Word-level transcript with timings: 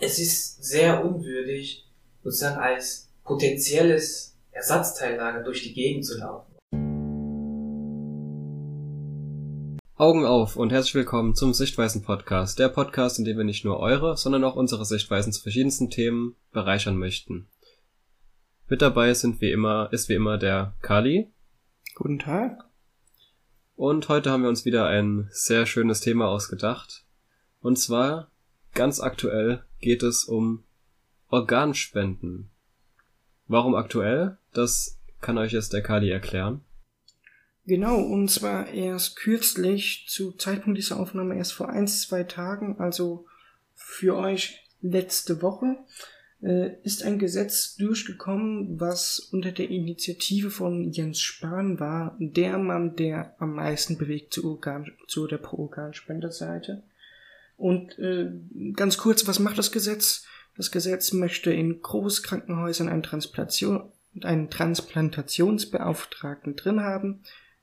es 0.00 0.18
ist 0.18 0.62
sehr 0.62 1.04
unwürdig, 1.04 1.86
sozusagen 2.22 2.58
als 2.58 3.08
potenzielles 3.24 4.36
Ersatzteillager 4.50 5.42
durch 5.42 5.62
die 5.62 5.72
Gegend 5.72 6.04
zu 6.04 6.18
laufen. 6.18 6.54
Augen 9.94 10.26
auf 10.26 10.56
und 10.56 10.72
herzlich 10.72 10.94
willkommen 10.94 11.34
zum 11.34 11.54
Sichtweisen 11.54 12.02
Podcast, 12.02 12.58
der 12.58 12.68
Podcast, 12.68 13.18
in 13.18 13.24
dem 13.24 13.38
wir 13.38 13.44
nicht 13.44 13.64
nur 13.64 13.80
eure, 13.80 14.18
sondern 14.18 14.44
auch 14.44 14.54
unsere 14.54 14.84
Sichtweisen 14.84 15.32
zu 15.32 15.40
verschiedensten 15.40 15.88
Themen 15.88 16.36
bereichern 16.52 16.98
möchten. 16.98 17.48
Mit 18.68 18.82
dabei 18.82 19.14
sind 19.14 19.40
wie 19.40 19.50
immer, 19.50 19.88
ist 19.92 20.10
wie 20.10 20.14
immer 20.14 20.36
der 20.36 20.74
Kali. 20.82 21.32
Guten 21.94 22.18
Tag. 22.18 22.64
Und 23.74 24.10
heute 24.10 24.30
haben 24.30 24.42
wir 24.42 24.50
uns 24.50 24.66
wieder 24.66 24.86
ein 24.86 25.28
sehr 25.30 25.64
schönes 25.64 26.00
Thema 26.00 26.28
ausgedacht. 26.28 27.04
Und 27.62 27.78
zwar, 27.78 28.30
ganz 28.74 29.00
aktuell, 29.00 29.64
geht 29.86 30.02
es 30.02 30.24
um 30.24 30.64
Organspenden. 31.28 32.50
Warum 33.46 33.76
aktuell? 33.76 34.36
Das 34.52 34.98
kann 35.20 35.38
euch 35.38 35.52
jetzt 35.52 35.72
der 35.72 35.80
Kali 35.80 36.10
erklären. 36.10 36.62
Genau, 37.66 38.00
und 38.00 38.28
zwar 38.28 38.68
erst 38.68 39.14
kürzlich, 39.14 40.06
zu 40.08 40.32
Zeitpunkt 40.32 40.76
dieser 40.76 40.98
Aufnahme 40.98 41.36
erst 41.36 41.52
vor 41.52 41.68
ein, 41.68 41.86
zwei 41.86 42.24
Tagen, 42.24 42.80
also 42.80 43.26
für 43.74 44.16
euch 44.16 44.58
letzte 44.80 45.40
Woche, 45.40 45.76
äh, 46.42 46.70
ist 46.82 47.04
ein 47.04 47.20
Gesetz 47.20 47.76
durchgekommen, 47.76 48.80
was 48.80 49.20
unter 49.20 49.52
der 49.52 49.70
Initiative 49.70 50.50
von 50.50 50.90
Jens 50.90 51.20
Spahn 51.20 51.78
war, 51.78 52.16
der 52.18 52.58
Mann, 52.58 52.96
der 52.96 53.36
am 53.40 53.54
meisten 53.54 53.98
bewegt 53.98 54.34
zu, 54.34 54.50
Organ, 54.50 54.90
zu 55.06 55.28
der 55.28 55.38
Pro-Organspenderseite. 55.38 56.82
Und 57.56 57.98
äh, 57.98 58.30
ganz 58.74 58.98
kurz, 58.98 59.26
was 59.26 59.38
macht 59.38 59.58
das 59.58 59.72
Gesetz? 59.72 60.26
Das 60.56 60.70
Gesetz 60.70 61.12
möchte 61.12 61.52
in 61.52 61.82
Großkrankenhäusern 61.82 62.88
einen, 62.88 63.02
Transplantation, 63.02 63.90
einen 64.22 64.50
Transplantationsbeauftragten 64.50 66.56
drin 66.56 66.80
haben, 66.80 67.22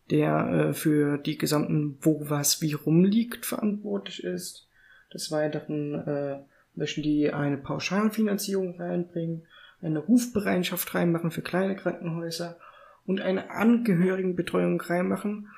der 0.10 0.48
äh, 0.48 0.74
für 0.74 1.18
die 1.18 1.38
gesamten 1.38 1.98
Wo 2.02 2.30
was 2.30 2.62
wie 2.62 2.74
rumliegt 2.74 3.46
verantwortlich 3.46 4.24
ist. 4.24 4.68
Des 5.14 5.32
Weiteren 5.32 5.96
äh, 6.08 6.40
möchten 6.76 7.04
die 7.04 7.32
eine 7.32 7.58
Pauschalfinanzierung 7.58 8.80
reinbringen, 8.80 9.46
eine 9.82 10.00
Rufbereitschaft 10.00 10.94
reinmachen 10.96 11.32
für 11.32 11.42
kleine 11.42 11.76
Krankenhäuser 11.76 12.58
und 13.06 13.22
eine 13.22 13.52
Angehörigenbetreuung 13.52 14.82
reinmachen. 14.82 15.50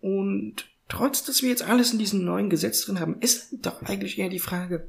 Und 0.00 0.71
trotz, 0.92 1.24
dass 1.24 1.42
wir 1.42 1.48
jetzt 1.48 1.62
alles 1.62 1.92
in 1.92 1.98
diesem 1.98 2.24
neuen 2.24 2.50
Gesetz 2.50 2.84
drin 2.84 3.00
haben, 3.00 3.18
ist 3.20 3.48
doch 3.64 3.82
eigentlich 3.82 4.18
eher 4.18 4.28
die 4.28 4.38
Frage, 4.38 4.88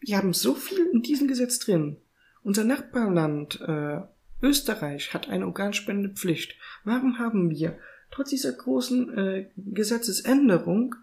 wir 0.00 0.18
haben 0.18 0.34
so 0.34 0.54
viel 0.54 0.86
in 0.92 1.02
diesem 1.02 1.28
Gesetz 1.28 1.58
drin. 1.58 1.96
Unser 2.42 2.64
Nachbarland 2.64 3.60
äh, 3.60 4.00
Österreich 4.42 5.14
hat 5.14 5.28
eine 5.28 5.46
Organspendepflicht. 5.46 6.56
Warum 6.84 7.18
haben 7.18 7.50
wir 7.50 7.78
trotz 8.10 8.30
dieser 8.30 8.52
großen 8.52 9.16
äh, 9.16 9.50
Gesetzesänderung 9.56 10.94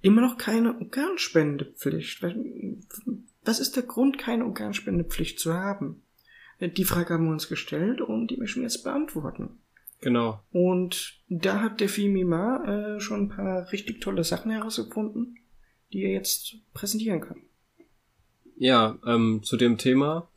immer 0.00 0.22
noch 0.22 0.38
keine 0.38 0.74
Organspendepflicht. 0.78 2.22
Was 3.44 3.60
ist 3.60 3.76
der 3.76 3.82
Grund, 3.82 4.18
keine 4.18 4.46
Organspendepflicht 4.46 5.38
zu 5.38 5.52
haben? 5.52 6.02
Äh, 6.58 6.70
die 6.70 6.84
Frage 6.84 7.14
haben 7.14 7.26
wir 7.26 7.32
uns 7.32 7.48
gestellt 7.48 8.00
und 8.00 8.30
die 8.30 8.38
möchten 8.38 8.60
wir 8.60 8.68
jetzt 8.68 8.84
beantworten. 8.84 9.60
Genau. 10.02 10.40
Und 10.50 11.20
da 11.28 11.60
hat 11.60 11.80
der 11.80 11.88
Fimima 11.88 12.96
äh, 12.96 13.00
schon 13.00 13.22
ein 13.22 13.28
paar 13.28 13.70
richtig 13.70 14.00
tolle 14.00 14.24
Sachen 14.24 14.50
herausgefunden, 14.50 15.38
die 15.92 16.02
er 16.02 16.10
jetzt 16.10 16.56
präsentieren 16.74 17.20
kann. 17.20 17.40
Ja, 18.56 18.98
ähm, 19.06 19.42
zu 19.44 19.56
dem 19.56 19.78
Thema. 19.78 20.28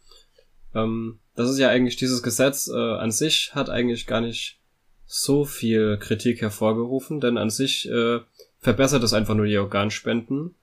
Ähm, 0.75 1.19
das 1.35 1.49
ist 1.49 1.57
ja 1.57 1.69
eigentlich 1.69 1.95
dieses 1.95 2.21
Gesetz 2.21 2.67
äh, 2.67 2.77
an 2.77 3.11
sich 3.11 3.55
hat 3.55 3.69
eigentlich 3.69 4.05
gar 4.05 4.21
nicht 4.21 4.59
so 5.07 5.45
viel 5.45 5.97
Kritik 5.97 6.41
hervorgerufen, 6.41 7.19
denn 7.19 7.37
an 7.37 7.49
sich 7.49 7.89
äh, 7.89 8.19
verbessert 8.59 9.03
es 9.03 9.13
einfach 9.13 9.33
nur 9.33 9.47
die 9.47 9.57
Organspenden. 9.57 10.55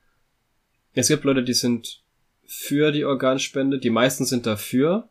Es 0.95 1.09
gibt 1.09 1.25
Leute, 1.25 1.43
die 1.43 1.55
sind 1.55 2.03
für 2.45 2.93
die 2.93 3.05
Organspende, 3.05 3.81
die 3.81 3.91
meisten 3.91 4.27
sind 4.27 4.47
dafür. 4.47 5.09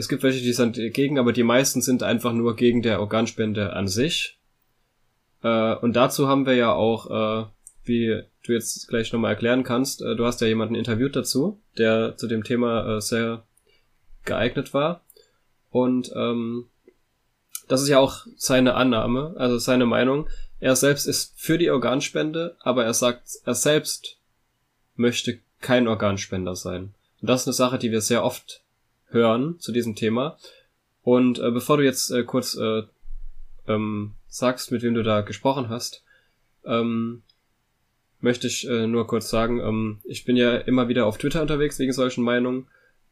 Es 0.00 0.08
gibt 0.08 0.22
welche, 0.22 0.40
die 0.40 0.54
sind 0.54 0.78
dagegen, 0.78 1.18
aber 1.18 1.34
die 1.34 1.42
meisten 1.42 1.82
sind 1.82 2.02
einfach 2.02 2.32
nur 2.32 2.56
gegen 2.56 2.80
der 2.80 3.00
Organspende 3.00 3.74
an 3.74 3.86
sich. 3.86 4.38
Äh, 5.42 5.74
und 5.74 5.94
dazu 5.94 6.26
haben 6.26 6.46
wir 6.46 6.54
ja 6.54 6.72
auch, 6.72 7.10
äh, 7.10 7.46
wie 7.84 8.22
du 8.42 8.52
jetzt 8.54 8.88
gleich 8.88 9.12
nochmal 9.12 9.32
erklären 9.32 9.62
kannst, 9.62 10.00
äh, 10.00 10.16
du 10.16 10.24
hast 10.24 10.40
ja 10.40 10.46
jemanden 10.46 10.74
interviewt 10.74 11.16
dazu, 11.16 11.60
der 11.76 12.16
zu 12.16 12.28
dem 12.28 12.44
Thema 12.44 12.96
äh, 12.96 13.00
sehr 13.02 13.44
geeignet 14.24 14.72
war. 14.72 15.04
Und 15.68 16.10
ähm, 16.16 16.70
das 17.68 17.82
ist 17.82 17.88
ja 17.88 17.98
auch 17.98 18.26
seine 18.36 18.76
Annahme, 18.76 19.34
also 19.36 19.58
seine 19.58 19.84
Meinung. 19.84 20.30
Er 20.60 20.76
selbst 20.76 21.04
ist 21.06 21.38
für 21.38 21.58
die 21.58 21.70
Organspende, 21.70 22.56
aber 22.60 22.86
er 22.86 22.94
sagt, 22.94 23.32
er 23.44 23.54
selbst 23.54 24.16
möchte 24.96 25.40
kein 25.60 25.88
Organspender 25.88 26.56
sein. 26.56 26.94
Und 27.20 27.28
das 27.28 27.42
ist 27.42 27.48
eine 27.48 27.52
Sache, 27.52 27.78
die 27.78 27.90
wir 27.90 28.00
sehr 28.00 28.24
oft 28.24 28.62
hören 29.10 29.58
zu 29.58 29.72
diesem 29.72 29.94
Thema. 29.94 30.38
Und 31.02 31.38
äh, 31.38 31.50
bevor 31.50 31.76
du 31.76 31.84
jetzt 31.84 32.10
äh, 32.10 32.24
kurz 32.24 32.56
äh, 32.56 32.82
ähm, 33.68 34.14
sagst, 34.26 34.72
mit 34.72 34.82
wem 34.82 34.94
du 34.94 35.02
da 35.02 35.20
gesprochen 35.20 35.68
hast, 35.68 36.04
ähm, 36.64 37.22
möchte 38.20 38.46
ich 38.46 38.68
äh, 38.68 38.86
nur 38.86 39.06
kurz 39.06 39.30
sagen, 39.30 39.60
ähm, 39.60 39.98
ich 40.04 40.24
bin 40.24 40.36
ja 40.36 40.56
immer 40.56 40.88
wieder 40.88 41.06
auf 41.06 41.18
Twitter 41.18 41.42
unterwegs 41.42 41.78
wegen 41.78 41.92
solchen 41.92 42.22
Meinungen 42.22 42.66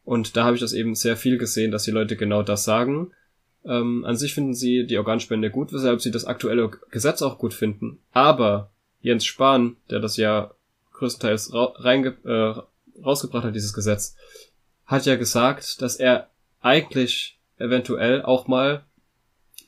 und 0.04 0.36
da 0.36 0.44
habe 0.44 0.56
ich 0.56 0.60
das 0.60 0.72
eben 0.72 0.94
sehr 0.94 1.16
viel 1.16 1.38
gesehen, 1.38 1.70
dass 1.70 1.84
die 1.84 1.90
Leute 1.90 2.16
genau 2.16 2.42
das 2.42 2.64
sagen 2.64 3.12
ähm, 3.64 4.04
an 4.04 4.16
sich 4.16 4.34
finden 4.34 4.54
sie 4.54 4.86
die 4.86 4.98
Organspende 4.98 5.50
gut, 5.50 5.72
weshalb 5.72 6.00
sie 6.00 6.10
das 6.10 6.24
aktuelle 6.24 6.70
Gesetz 6.90 7.22
auch 7.22 7.38
gut 7.38 7.54
finden. 7.54 7.98
Aber 8.12 8.70
Jens 9.00 9.24
Spahn, 9.24 9.76
der 9.90 10.00
das 10.00 10.16
ja 10.16 10.52
größtenteils 10.92 11.52
ra 11.52 11.74
äh, 11.84 12.54
rausgebracht 13.04 13.44
hat, 13.44 13.54
dieses 13.54 13.72
Gesetz, 13.72 14.16
hat 14.88 15.06
ja 15.06 15.14
gesagt, 15.16 15.80
dass 15.82 15.96
er 15.96 16.30
eigentlich 16.60 17.38
eventuell 17.58 18.22
auch 18.22 18.48
mal 18.48 18.84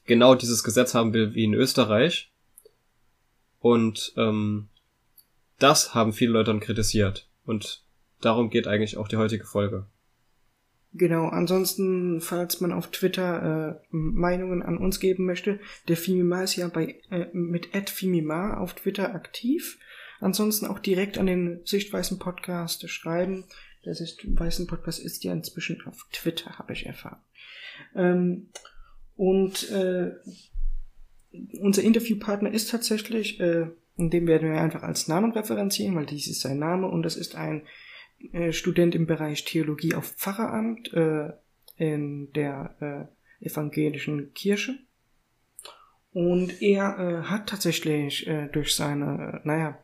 genau 0.06 0.34
dieses 0.34 0.64
Gesetz 0.64 0.94
haben 0.94 1.12
will 1.12 1.34
wie 1.34 1.44
in 1.44 1.54
Österreich. 1.54 2.32
Und 3.60 4.14
ähm, 4.16 4.69
das 5.59 5.94
haben 5.94 6.14
viele 6.14 6.32
Leute 6.32 6.50
dann 6.50 6.60
kritisiert. 6.60 7.28
Und 7.44 7.84
darum 8.20 8.48
geht 8.48 8.66
eigentlich 8.66 8.97
auch 8.97 9.09
die 9.09 9.19
heutige 9.19 9.44
Folge. 9.44 9.86
Genau, 10.92 11.28
ansonsten, 11.28 12.20
falls 12.20 12.60
man 12.60 12.72
auf 12.72 12.91
Twitter 12.91 13.78
äh, 13.78 13.86
Meinungen 13.91 14.62
an 14.62 14.78
uns 14.78 14.98
geben 14.98 15.26
möchte, 15.26 15.60
der 15.86 15.97
Fimima 15.97 16.42
ist 16.42 16.56
ja 16.56 16.66
bei 16.66 17.00
äh, 17.10 17.26
mit 17.32 17.69
Fimima 17.91 18.56
auf 18.56 18.75
Twitter 18.75 19.14
aktiv. 19.14 19.78
Ansonsten 20.19 20.66
auch 20.66 20.80
direkt 20.80 21.19
an 21.19 21.26
den 21.26 21.60
Sichtweisen 21.64 22.19
Podcast 22.19 22.88
schreiben. 22.91 23.44
Der 23.84 23.94
Sichtweisen 23.94 24.66
Podcast 24.66 25.00
ist 25.00 25.24
ja 25.24 25.32
inzwischen 25.32 25.84
auf 25.86 26.06
Twitter, 26.12 26.58
habe 26.58 26.72
ich 26.72 26.86
erfahren. 26.86 27.20
Ähm, 27.94 28.48
und 29.16 29.70
äh, 29.70 30.12
unser 31.60 31.82
Interviewpartner 31.82 32.52
ist 32.52 32.70
tatsächlich, 32.70 33.41
äh, 33.41 33.68
in 33.96 34.10
dem 34.10 34.26
werden 34.26 34.52
wir 34.52 34.60
einfach 34.60 34.82
als 34.82 35.08
Namen 35.08 35.32
referenzieren, 35.32 35.94
weil 35.94 36.06
dies 36.06 36.26
ist 36.26 36.41
sein 36.41 36.58
Name 36.58 36.88
und 36.88 37.02
das 37.02 37.16
ist 37.16 37.36
ein 37.36 37.62
äh, 38.32 38.52
Student 38.52 38.94
im 38.94 39.06
Bereich 39.06 39.44
Theologie 39.44 39.94
auf 39.94 40.06
Pfarreramt 40.12 40.92
äh, 40.92 41.32
in 41.76 42.32
der 42.32 43.08
äh, 43.41 43.47
evangelischen 43.47 44.34
Kirche. 44.34 44.78
Und 46.12 46.60
er 46.60 46.98
äh, 46.98 47.22
hat 47.28 47.48
tatsächlich 47.48 48.26
äh, 48.26 48.48
durch 48.48 48.74
seine, 48.74 49.41
naja, 49.44 49.78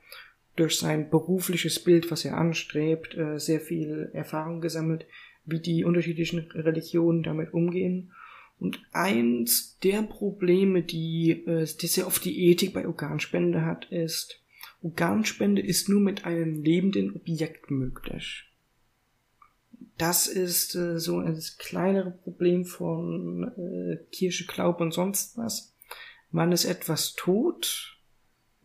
durch 0.56 0.78
sein 0.78 1.10
berufliches 1.10 1.78
Bild, 1.82 2.10
was 2.10 2.24
er 2.24 2.36
anstrebt, 2.36 3.14
äh, 3.16 3.38
sehr 3.38 3.60
viel 3.60 4.10
Erfahrung 4.12 4.60
gesammelt, 4.60 5.06
wie 5.44 5.60
die 5.60 5.84
unterschiedlichen 5.84 6.50
Religionen 6.52 7.22
damit 7.22 7.52
umgehen. 7.52 8.12
Und 8.58 8.80
eins 8.92 9.78
der 9.82 10.02
Probleme, 10.02 10.82
die, 10.82 11.44
äh, 11.46 11.66
die 11.80 11.86
sehr 11.86 12.06
oft 12.06 12.24
die 12.24 12.48
Ethik 12.48 12.72
bei 12.72 12.86
Organspende 12.86 13.64
hat, 13.64 13.86
ist, 13.92 14.42
Organspende 14.82 15.62
ist 15.62 15.88
nur 15.88 16.00
mit 16.00 16.24
einem 16.24 16.62
lebenden 16.62 17.14
Objekt 17.14 17.70
möglich. 17.70 18.44
Das 19.98 20.26
ist 20.26 20.74
äh, 20.74 20.98
so 20.98 21.18
ein 21.18 21.40
kleinere 21.58 22.10
Problem 22.10 22.64
von 22.64 23.50
Kirche, 24.10 24.46
Glaube 24.46 24.82
und 24.82 24.92
sonst 24.92 25.36
was. 25.36 25.74
Man 26.30 26.52
ist 26.52 26.64
etwas 26.64 27.14
tot 27.14 27.95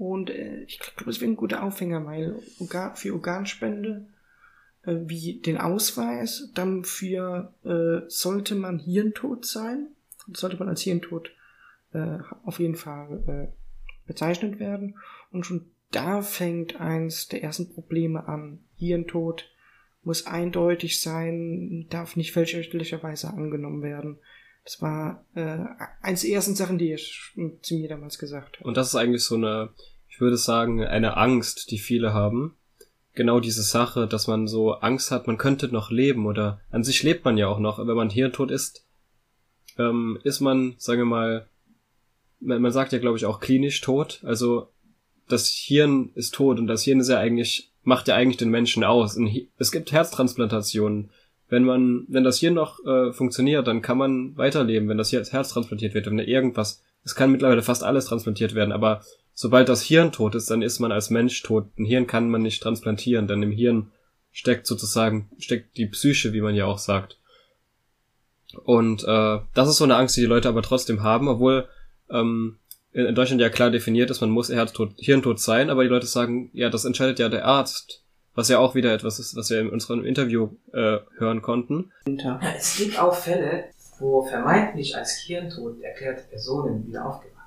und 0.01 0.31
äh, 0.31 0.63
ich 0.63 0.79
glaube, 0.79 1.03
das 1.05 1.21
wäre 1.21 1.29
ein 1.29 1.35
guter 1.35 1.61
Aufhänger, 1.61 2.03
weil 2.07 2.39
für 2.95 3.13
Organspende 3.13 4.07
äh, 4.81 4.95
wie 5.05 5.41
den 5.41 5.59
Ausweis, 5.59 6.49
dann 6.55 6.83
für 6.83 7.53
äh, 7.63 8.09
sollte 8.09 8.55
man 8.55 8.79
hirntot 8.79 9.45
sein, 9.45 9.89
sollte 10.33 10.57
man 10.57 10.69
als 10.69 10.81
hirntot 10.81 11.29
äh, 11.93 12.17
auf 12.43 12.57
jeden 12.57 12.73
Fall 12.73 13.23
äh, 13.27 14.07
bezeichnet 14.07 14.59
werden 14.59 14.97
und 15.29 15.45
schon 15.45 15.67
da 15.91 16.23
fängt 16.23 16.81
eins 16.81 17.27
der 17.27 17.43
ersten 17.43 17.71
Probleme 17.71 18.27
an. 18.27 18.63
Hirntod 18.77 19.51
muss 20.01 20.25
eindeutig 20.25 20.99
sein, 20.99 21.85
darf 21.91 22.15
nicht 22.15 22.31
fälschlicherweise 22.31 23.27
angenommen 23.27 23.83
werden. 23.83 24.17
Das 24.63 24.81
war 24.81 25.25
äh, 25.35 25.59
eins 26.01 26.21
der 26.21 26.31
ersten 26.31 26.55
Sachen, 26.55 26.77
die 26.77 26.93
ich 26.93 27.33
zu 27.61 27.75
mir 27.75 27.89
damals 27.89 28.19
gesagt 28.19 28.57
habe. 28.57 28.67
Und 28.67 28.77
das 28.77 28.89
ist 28.89 28.95
eigentlich 28.95 29.23
so 29.23 29.35
eine, 29.35 29.69
würde 30.21 30.37
sagen, 30.37 30.83
eine 30.83 31.17
Angst, 31.17 31.71
die 31.71 31.79
viele 31.79 32.13
haben. 32.13 32.55
Genau 33.13 33.39
diese 33.39 33.63
Sache, 33.63 34.07
dass 34.07 34.27
man 34.27 34.47
so 34.47 34.73
Angst 34.75 35.11
hat, 35.11 35.27
man 35.27 35.37
könnte 35.37 35.67
noch 35.67 35.91
leben 35.91 36.25
oder 36.25 36.61
an 36.69 36.83
sich 36.83 37.03
lebt 37.03 37.25
man 37.25 37.37
ja 37.37 37.47
auch 37.47 37.59
noch, 37.59 37.79
wenn 37.79 37.95
man 37.95 38.09
hirntot 38.09 38.51
ist, 38.51 38.85
ähm, 39.77 40.17
ist 40.23 40.39
man, 40.39 40.75
sagen 40.77 41.01
wir 41.01 41.05
mal, 41.05 41.47
man, 42.39 42.61
man 42.61 42.71
sagt 42.71 42.93
ja, 42.93 42.99
glaube 42.99 43.17
ich, 43.17 43.25
auch 43.25 43.41
klinisch 43.41 43.81
tot. 43.81 44.21
Also 44.23 44.69
das 45.27 45.49
Hirn 45.49 46.11
ist 46.15 46.33
tot 46.33 46.59
und 46.59 46.67
das 46.67 46.83
Hirn 46.83 47.01
ist 47.01 47.09
ja 47.09 47.17
eigentlich, 47.17 47.71
macht 47.83 48.07
ja 48.07 48.15
eigentlich 48.15 48.37
den 48.37 48.49
Menschen 48.49 48.85
aus. 48.85 49.19
Es 49.57 49.71
gibt 49.71 49.91
Herztransplantationen 49.91 51.09
wenn 51.51 51.65
man, 51.65 52.05
wenn 52.07 52.23
das 52.23 52.39
hier 52.39 52.49
noch 52.49 52.83
äh, 52.85 53.11
funktioniert, 53.11 53.67
dann 53.67 53.81
kann 53.81 53.97
man 53.97 54.37
weiterleben, 54.37 54.87
wenn 54.87 54.97
das 54.97 55.09
hier 55.09 55.19
als 55.19 55.33
Herz 55.33 55.49
transplantiert 55.49 55.93
wird, 55.93 56.05
wenn 56.05 56.17
irgendwas, 56.17 56.81
es 57.03 57.13
kann 57.13 57.29
mittlerweile 57.29 57.61
fast 57.61 57.83
alles 57.83 58.05
transplantiert 58.05 58.55
werden, 58.55 58.71
aber 58.71 59.01
sobald 59.41 59.69
das 59.69 59.81
Hirn 59.81 60.11
tot 60.11 60.35
ist, 60.35 60.49
dann 60.51 60.61
ist 60.61 60.79
man 60.79 60.91
als 60.91 61.09
Mensch 61.09 61.41
tot. 61.41 61.65
Ein 61.77 61.85
Hirn 61.85 62.07
kann 62.07 62.29
man 62.29 62.41
nicht 62.41 62.61
transplantieren, 62.61 63.27
denn 63.27 63.43
im 63.43 63.51
Hirn 63.51 63.91
steckt 64.31 64.67
sozusagen, 64.67 65.29
steckt 65.39 65.77
die 65.77 65.87
Psyche, 65.87 66.31
wie 66.33 66.41
man 66.41 66.55
ja 66.55 66.65
auch 66.65 66.77
sagt. 66.77 67.17
Und 68.63 69.03
äh, 69.03 69.39
das 69.53 69.69
ist 69.69 69.77
so 69.77 69.83
eine 69.83 69.95
Angst, 69.95 70.15
die 70.15 70.21
die 70.21 70.27
Leute 70.27 70.49
aber 70.49 70.61
trotzdem 70.61 71.03
haben, 71.03 71.27
obwohl 71.27 71.67
ähm, 72.09 72.57
in 72.93 73.15
Deutschland 73.15 73.41
ja 73.41 73.49
klar 73.49 73.71
definiert 73.71 74.11
ist, 74.11 74.21
man 74.21 74.29
muss 74.29 74.49
Herztot, 74.49 74.93
Hirntod 74.97 75.39
sein, 75.39 75.69
aber 75.69 75.83
die 75.83 75.89
Leute 75.89 76.05
sagen, 76.05 76.49
ja, 76.53 76.69
das 76.69 76.85
entscheidet 76.85 77.19
ja 77.19 77.29
der 77.29 77.45
Arzt 77.45 78.01
was 78.33 78.49
ja 78.49 78.59
auch 78.59 78.75
wieder 78.75 78.93
etwas 78.93 79.19
ist, 79.19 79.35
was 79.35 79.49
wir 79.49 79.59
in 79.59 79.69
unserem 79.69 80.05
Interview 80.05 80.49
äh, 80.73 80.99
hören 81.17 81.41
konnten. 81.41 81.91
Ja, 82.05 82.39
es 82.55 82.77
gibt 82.77 82.97
auch 82.97 83.13
Fälle, 83.13 83.65
wo 83.99 84.23
vermeintlich 84.23 84.95
als 84.95 85.17
Hirntod 85.17 85.81
erklärte 85.81 86.23
Personen 86.29 86.87
wieder 86.87 87.05
aufgewacht. 87.05 87.40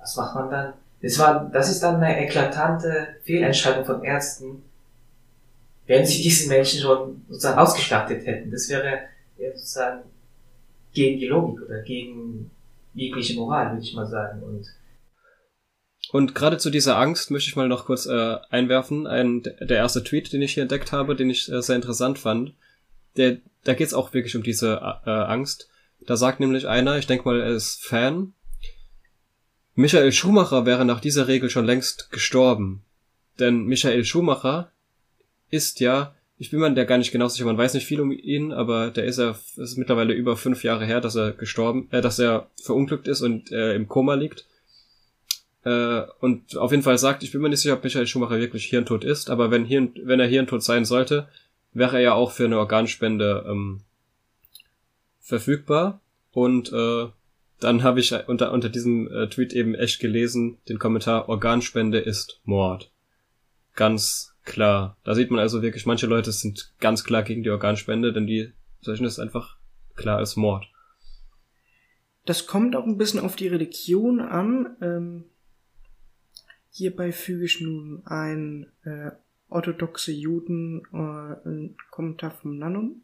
Was 0.00 0.16
macht 0.16 0.34
man 0.34 0.50
dann? 0.50 0.72
Das, 1.02 1.18
war, 1.18 1.50
das 1.52 1.70
ist 1.70 1.82
dann 1.82 1.96
eine 1.96 2.24
eklatante 2.24 3.16
Fehlentscheidung 3.22 3.84
von 3.84 4.02
Ärzten, 4.02 4.62
wenn 5.86 6.06
sie 6.06 6.22
diese 6.22 6.48
Menschen 6.48 6.80
schon 6.80 7.24
sozusagen 7.28 7.58
ausgestattet 7.58 8.26
hätten. 8.26 8.50
Das 8.50 8.68
wäre 8.68 9.00
sozusagen 9.54 10.02
gegen 10.92 11.18
die 11.18 11.26
Logik 11.26 11.62
oder 11.66 11.82
gegen 11.82 12.50
jegliche 12.94 13.34
Moral, 13.34 13.72
würde 13.72 13.82
ich 13.82 13.94
mal 13.94 14.06
sagen. 14.06 14.42
Und 14.42 14.66
und 16.12 16.34
gerade 16.34 16.58
zu 16.58 16.70
dieser 16.70 16.96
Angst 16.96 17.30
möchte 17.30 17.50
ich 17.50 17.56
mal 17.56 17.68
noch 17.68 17.84
kurz 17.84 18.06
äh, 18.06 18.36
einwerfen. 18.50 19.06
Ein, 19.06 19.42
der 19.42 19.76
erste 19.76 20.02
Tweet, 20.02 20.32
den 20.32 20.42
ich 20.42 20.54
hier 20.54 20.62
entdeckt 20.62 20.92
habe, 20.92 21.14
den 21.14 21.30
ich 21.30 21.50
äh, 21.50 21.62
sehr 21.62 21.76
interessant 21.76 22.18
fand, 22.18 22.54
der, 23.16 23.38
da 23.64 23.74
geht 23.74 23.86
es 23.86 23.94
auch 23.94 24.12
wirklich 24.12 24.34
um 24.34 24.42
diese 24.42 24.80
äh, 25.06 25.10
Angst. 25.10 25.68
Da 26.00 26.16
sagt 26.16 26.40
nämlich 26.40 26.66
einer, 26.66 26.98
ich 26.98 27.06
denke 27.06 27.28
mal, 27.28 27.40
er 27.40 27.50
ist 27.50 27.84
Fan, 27.84 28.32
Michael 29.80 30.12
Schumacher 30.12 30.66
wäre 30.66 30.84
nach 30.84 31.00
dieser 31.00 31.26
Regel 31.26 31.48
schon 31.48 31.64
längst 31.64 32.10
gestorben. 32.10 32.82
Denn 33.38 33.64
Michael 33.64 34.04
Schumacher 34.04 34.70
ist 35.48 35.80
ja, 35.80 36.14
ich 36.36 36.50
bin 36.50 36.60
mir 36.60 36.70
der 36.74 36.84
gar 36.84 36.98
nicht 36.98 37.12
genau 37.12 37.28
sicher, 37.28 37.46
man 37.46 37.56
weiß 37.56 37.72
nicht 37.72 37.86
viel 37.86 38.02
um 38.02 38.12
ihn, 38.12 38.52
aber 38.52 38.90
der 38.90 39.04
ist 39.04 39.18
ja, 39.18 39.30
es 39.30 39.56
ist 39.56 39.78
mittlerweile 39.78 40.12
über 40.12 40.36
fünf 40.36 40.64
Jahre 40.64 40.84
her, 40.84 41.00
dass 41.00 41.16
er 41.16 41.32
gestorben, 41.32 41.88
äh, 41.92 42.02
dass 42.02 42.18
er 42.18 42.50
verunglückt 42.62 43.08
ist 43.08 43.22
und 43.22 43.50
äh, 43.52 43.74
im 43.74 43.88
Koma 43.88 44.14
liegt. 44.14 44.44
Äh, 45.64 46.02
und 46.20 46.58
auf 46.58 46.72
jeden 46.72 46.82
Fall 46.82 46.98
sagt, 46.98 47.22
ich 47.22 47.32
bin 47.32 47.40
mir 47.40 47.48
nicht 47.48 47.60
sicher, 47.60 47.74
ob 47.74 47.82
Michael 47.82 48.06
Schumacher 48.06 48.38
wirklich 48.38 48.66
hirntot 48.66 49.02
ist, 49.02 49.30
aber 49.30 49.50
wenn, 49.50 49.64
Hirn, 49.64 49.92
wenn 50.04 50.20
er 50.20 50.26
hirntot 50.26 50.62
sein 50.62 50.84
sollte, 50.84 51.26
wäre 51.72 51.96
er 51.96 52.02
ja 52.02 52.12
auch 52.12 52.32
für 52.32 52.44
eine 52.44 52.58
Organspende 52.58 53.46
ähm, 53.48 53.80
verfügbar. 55.20 56.00
Und 56.32 56.70
äh, 56.70 57.06
dann 57.60 57.82
habe 57.82 58.00
ich 58.00 58.12
unter, 58.28 58.52
unter 58.52 58.68
diesem 58.68 59.08
äh, 59.08 59.28
Tweet 59.28 59.52
eben 59.52 59.74
echt 59.74 60.00
gelesen, 60.00 60.58
den 60.68 60.78
Kommentar, 60.78 61.28
Organspende 61.28 61.98
ist 61.98 62.40
Mord. 62.44 62.92
Ganz 63.74 64.34
klar. 64.44 64.96
Da 65.04 65.14
sieht 65.14 65.30
man 65.30 65.40
also 65.40 65.62
wirklich, 65.62 65.86
manche 65.86 66.06
Leute 66.06 66.32
sind 66.32 66.72
ganz 66.80 67.04
klar 67.04 67.22
gegen 67.22 67.42
die 67.42 67.50
Organspende, 67.50 68.12
denn 68.12 68.26
die 68.26 68.52
solchen 68.80 69.04
ist 69.04 69.18
einfach 69.18 69.56
klar 69.94 70.18
als 70.18 70.36
Mord. 70.36 70.66
Das 72.26 72.46
kommt 72.46 72.76
auch 72.76 72.86
ein 72.86 72.98
bisschen 72.98 73.20
auf 73.20 73.36
die 73.36 73.48
Religion 73.48 74.20
an. 74.20 74.76
Ähm, 74.80 75.24
Hierbei 76.72 77.10
füge 77.12 77.44
ich 77.44 77.60
nun 77.60 78.02
ein 78.06 78.66
äh, 78.84 79.10
orthodoxe 79.48 80.12
Juden 80.12 80.82
äh, 80.92 81.48
ein 81.48 81.76
Kommentar 81.90 82.30
vom 82.30 82.58
Nannum. 82.58 83.02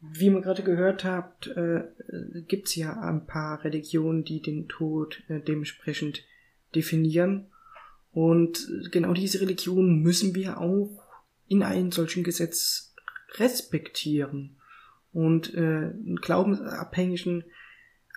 Wie 0.00 0.30
man 0.30 0.42
gerade 0.42 0.62
gehört 0.62 1.04
habt, 1.04 1.46
äh, 1.48 1.84
gibt 2.46 2.68
es 2.68 2.76
ja 2.76 3.00
ein 3.00 3.26
paar 3.26 3.64
Religionen, 3.64 4.24
die 4.24 4.42
den 4.42 4.68
Tod 4.68 5.22
äh, 5.28 5.40
dementsprechend 5.40 6.24
definieren. 6.74 7.46
Und 8.12 8.66
genau 8.90 9.14
diese 9.14 9.40
Religionen 9.40 10.02
müssen 10.02 10.34
wir 10.34 10.60
auch 10.60 11.02
in 11.48 11.62
einem 11.62 11.92
solchen 11.92 12.24
Gesetz 12.24 12.94
respektieren. 13.34 14.56
Und 15.12 15.54
äh, 15.54 15.92
glaubensabhängigen 16.20 17.44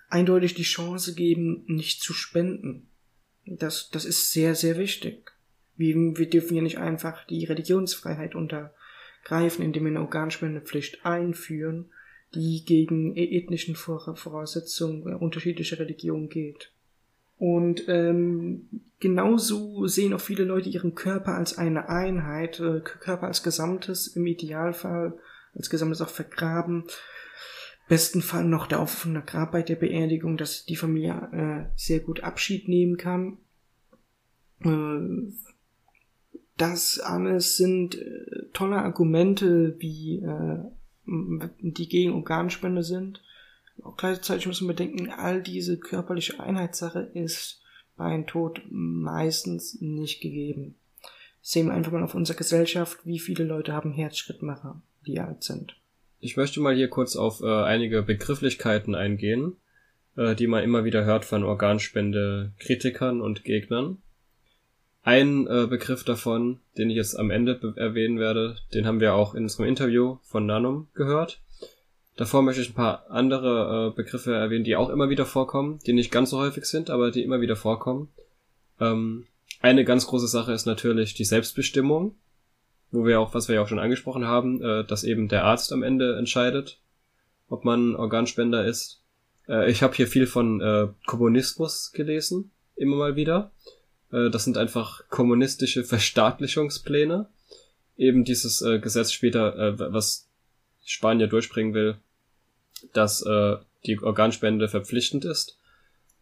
eindeutig 0.09 0.55
die 0.55 0.63
Chance 0.63 1.15
geben, 1.15 1.63
nicht 1.67 2.01
zu 2.01 2.13
spenden. 2.13 2.89
Das, 3.45 3.89
das 3.89 4.05
ist 4.05 4.31
sehr, 4.31 4.55
sehr 4.55 4.77
wichtig. 4.77 5.31
Wir, 5.75 5.95
wir 5.95 6.29
dürfen 6.29 6.55
ja 6.55 6.61
nicht 6.61 6.77
einfach 6.77 7.25
die 7.25 7.45
Religionsfreiheit 7.45 8.35
untergreifen, 9.19 9.63
indem 9.63 9.83
wir 9.83 9.91
eine 9.91 10.01
Organspendepflicht 10.01 11.05
einführen, 11.05 11.89
die 12.33 12.63
gegen 12.65 13.15
e-, 13.15 13.37
ethnischen 13.37 13.75
Voraussetzungen 13.75 15.15
unterschiedlicher 15.15 15.79
Religionen 15.79 16.29
geht. 16.29 16.71
Und 17.37 17.85
ähm, 17.87 18.67
genauso 18.99 19.87
sehen 19.87 20.13
auch 20.13 20.19
viele 20.21 20.43
Leute 20.43 20.69
ihren 20.69 20.93
Körper 20.93 21.35
als 21.35 21.57
eine 21.57 21.87
Einheit, 21.87 22.59
äh, 22.59 22.81
Körper 22.81 23.27
als 23.27 23.43
Gesamtes, 23.43 24.07
im 24.07 24.25
Idealfall 24.25 25.17
als 25.55 25.69
Gesamtes 25.69 26.01
auch 26.01 26.09
vergraben 26.09 26.83
besten 27.89 28.21
Fall 28.21 28.45
noch 28.45 28.67
der 28.67 28.81
offene 28.81 29.23
Grab 29.23 29.51
bei 29.51 29.63
der 29.63 29.75
Beerdigung, 29.75 30.37
dass 30.37 30.63
die 30.63 30.77
Familie 30.77 31.29
äh, 31.33 31.73
sehr 31.75 31.99
gut 31.99 32.21
Abschied 32.23 32.69
nehmen 32.69 32.97
kann. 32.97 33.39
Äh, 34.63 35.33
das 36.61 36.99
alles 36.99 37.57
sind 37.57 37.95
äh, 37.95 38.45
tolle 38.53 38.77
Argumente, 38.77 39.75
wie 39.79 40.17
äh, 40.17 40.59
die 41.05 41.89
gegen 41.89 42.13
Organspende 42.13 42.83
sind. 42.83 43.21
Auch 43.83 43.97
gleichzeitig 43.97 44.45
müssen 44.45 44.67
wir 44.67 44.73
bedenken, 44.73 45.09
all 45.09 45.41
diese 45.41 45.79
körperliche 45.79 46.39
Einheitssache 46.39 46.99
ist 47.13 47.61
bei 47.95 48.05
einem 48.05 48.27
Tod 48.27 48.61
meistens 48.69 49.79
nicht 49.81 50.21
gegeben. 50.21 50.75
Sehen 51.41 51.67
wir 51.67 51.73
einfach 51.73 51.91
mal 51.91 52.03
auf 52.03 52.15
unserer 52.15 52.37
Gesellschaft, 52.37 52.99
wie 53.05 53.19
viele 53.19 53.45
Leute 53.45 53.73
haben 53.73 53.93
Herzschrittmacher, 53.93 54.81
die 55.07 55.19
alt 55.19 55.43
sind. 55.43 55.75
Ich 56.19 56.35
möchte 56.35 56.59
mal 56.59 56.75
hier 56.75 56.89
kurz 56.89 57.15
auf 57.15 57.41
äh, 57.41 57.63
einige 57.63 58.03
Begrifflichkeiten 58.03 58.93
eingehen, 58.93 59.55
äh, 60.17 60.35
die 60.35 60.47
man 60.47 60.63
immer 60.63 60.83
wieder 60.83 61.05
hört 61.05 61.23
von 61.23 61.43
Organspende-Kritikern 61.43 63.21
und 63.21 63.45
Gegnern. 63.45 64.01
Ein 65.03 65.47
äh, 65.47 65.67
Begriff 65.67 66.03
davon, 66.03 66.59
den 66.77 66.89
ich 66.89 66.95
jetzt 66.95 67.17
am 67.17 67.31
Ende 67.31 67.73
erwähnen 67.77 68.19
werde, 68.19 68.57
den 68.73 68.85
haben 68.85 68.99
wir 68.99 69.13
auch 69.13 69.33
in 69.33 69.43
unserem 69.43 69.65
Interview 69.65 70.17
von 70.23 70.45
Nanum 70.45 70.87
gehört. 70.93 71.39
Davor 72.17 72.41
möchte 72.41 72.61
ich 72.61 72.71
ein 72.71 72.75
paar 72.75 73.09
andere 73.09 73.91
äh, 73.91 73.95
Begriffe 73.95 74.33
erwähnen, 74.33 74.65
die 74.65 74.75
auch 74.75 74.89
immer 74.89 75.09
wieder 75.09 75.25
vorkommen, 75.25 75.79
die 75.85 75.93
nicht 75.93 76.11
ganz 76.11 76.31
so 76.31 76.39
häufig 76.39 76.65
sind, 76.65 76.89
aber 76.89 77.11
die 77.11 77.23
immer 77.23 77.39
wieder 77.39 77.55
vorkommen. 77.55 78.09
Ähm, 78.79 79.25
eine 79.61 79.85
ganz 79.85 80.05
große 80.05 80.27
Sache 80.27 80.51
ist 80.51 80.65
natürlich 80.65 81.13
die 81.13 81.25
Selbstbestimmung 81.25 82.15
wo 82.91 83.05
wir 83.05 83.19
auch, 83.19 83.33
was 83.33 83.47
wir 83.47 83.55
ja 83.55 83.61
auch 83.61 83.67
schon 83.67 83.79
angesprochen 83.79 84.25
haben, 84.25 84.61
äh, 84.61 84.83
dass 84.83 85.03
eben 85.03 85.27
der 85.27 85.45
Arzt 85.45 85.71
am 85.71 85.83
Ende 85.83 86.17
entscheidet, 86.17 86.79
ob 87.47 87.65
man 87.65 87.95
Organspender 87.95 88.65
ist. 88.65 89.03
Äh, 89.47 89.69
ich 89.69 89.83
habe 89.83 89.95
hier 89.95 90.07
viel 90.07 90.27
von 90.27 90.61
äh, 90.61 90.87
Kommunismus 91.05 91.91
gelesen, 91.91 92.51
immer 92.75 92.97
mal 92.97 93.15
wieder. 93.15 93.51
Äh, 94.11 94.29
das 94.29 94.43
sind 94.43 94.57
einfach 94.57 95.03
kommunistische 95.09 95.83
Verstaatlichungspläne. 95.83 97.27
Eben 97.97 98.23
dieses 98.23 98.61
äh, 98.61 98.79
Gesetz 98.79 99.11
später, 99.11 99.57
äh, 99.57 99.93
was 99.93 100.27
Spanien 100.85 101.29
durchbringen 101.29 101.73
will, 101.73 101.97
dass 102.93 103.21
äh, 103.21 103.57
die 103.85 104.01
Organspende 104.01 104.67
verpflichtend 104.67 105.25
ist. 105.25 105.57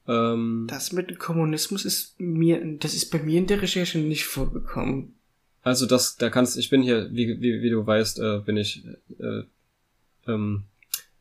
Ähm, 0.07 0.67
das 0.69 0.91
mit 0.91 1.09
dem 1.09 1.17
Kommunismus 1.17 1.85
ist 1.85 2.19
mir, 2.19 2.61
das 2.79 2.93
ist 2.93 3.11
bei 3.11 3.19
mir 3.19 3.37
in 3.39 3.47
der 3.47 3.61
Recherche 3.61 3.99
nicht 3.99 4.25
vorgekommen. 4.25 5.15
Also 5.63 5.85
das, 5.85 6.15
da 6.15 6.29
kannst, 6.29 6.57
ich 6.57 6.69
bin 6.69 6.81
hier, 6.81 7.09
wie, 7.11 7.41
wie, 7.41 7.61
wie 7.61 7.69
du 7.69 7.85
weißt, 7.85 8.19
äh, 8.19 8.39
bin 8.39 8.57
ich, 8.57 8.85
äh, 9.19 9.43
ähm, 10.27 10.63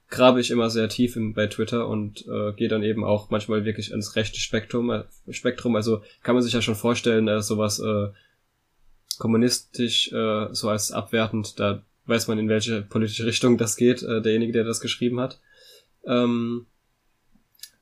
grabe 0.09 0.41
ich 0.41 0.51
immer 0.51 0.71
sehr 0.71 0.89
tief 0.89 1.17
im, 1.17 1.35
bei 1.35 1.47
Twitter 1.47 1.89
und 1.89 2.27
äh, 2.27 2.53
gehe 2.53 2.69
dann 2.69 2.83
eben 2.83 3.05
auch 3.05 3.31
manchmal 3.31 3.65
wirklich 3.65 3.91
ins 3.91 4.17
rechte 4.17 4.39
Spektrum. 4.39 4.91
Äh, 4.91 5.05
Spektrum. 5.31 5.77
Also 5.77 6.03
kann 6.23 6.35
man 6.35 6.43
sich 6.43 6.53
ja 6.53 6.63
schon 6.63 6.77
vorstellen, 6.77 7.29
äh, 7.29 7.43
sowas, 7.43 7.81
äh, 7.81 8.09
kommunistisch 9.19 10.13
äh, 10.13 10.49
so 10.53 10.69
als 10.69 10.93
abwertend, 10.93 11.59
da 11.59 11.83
weiß 12.07 12.29
man, 12.29 12.39
in 12.39 12.49
welche 12.49 12.83
politische 12.83 13.27
Richtung 13.27 13.59
das 13.59 13.77
geht, 13.77 14.03
äh, 14.03 14.21
derjenige, 14.21 14.53
der 14.53 14.65
das 14.65 14.81
geschrieben 14.81 15.21
hat. 15.21 15.41
Ähm, 16.07 16.67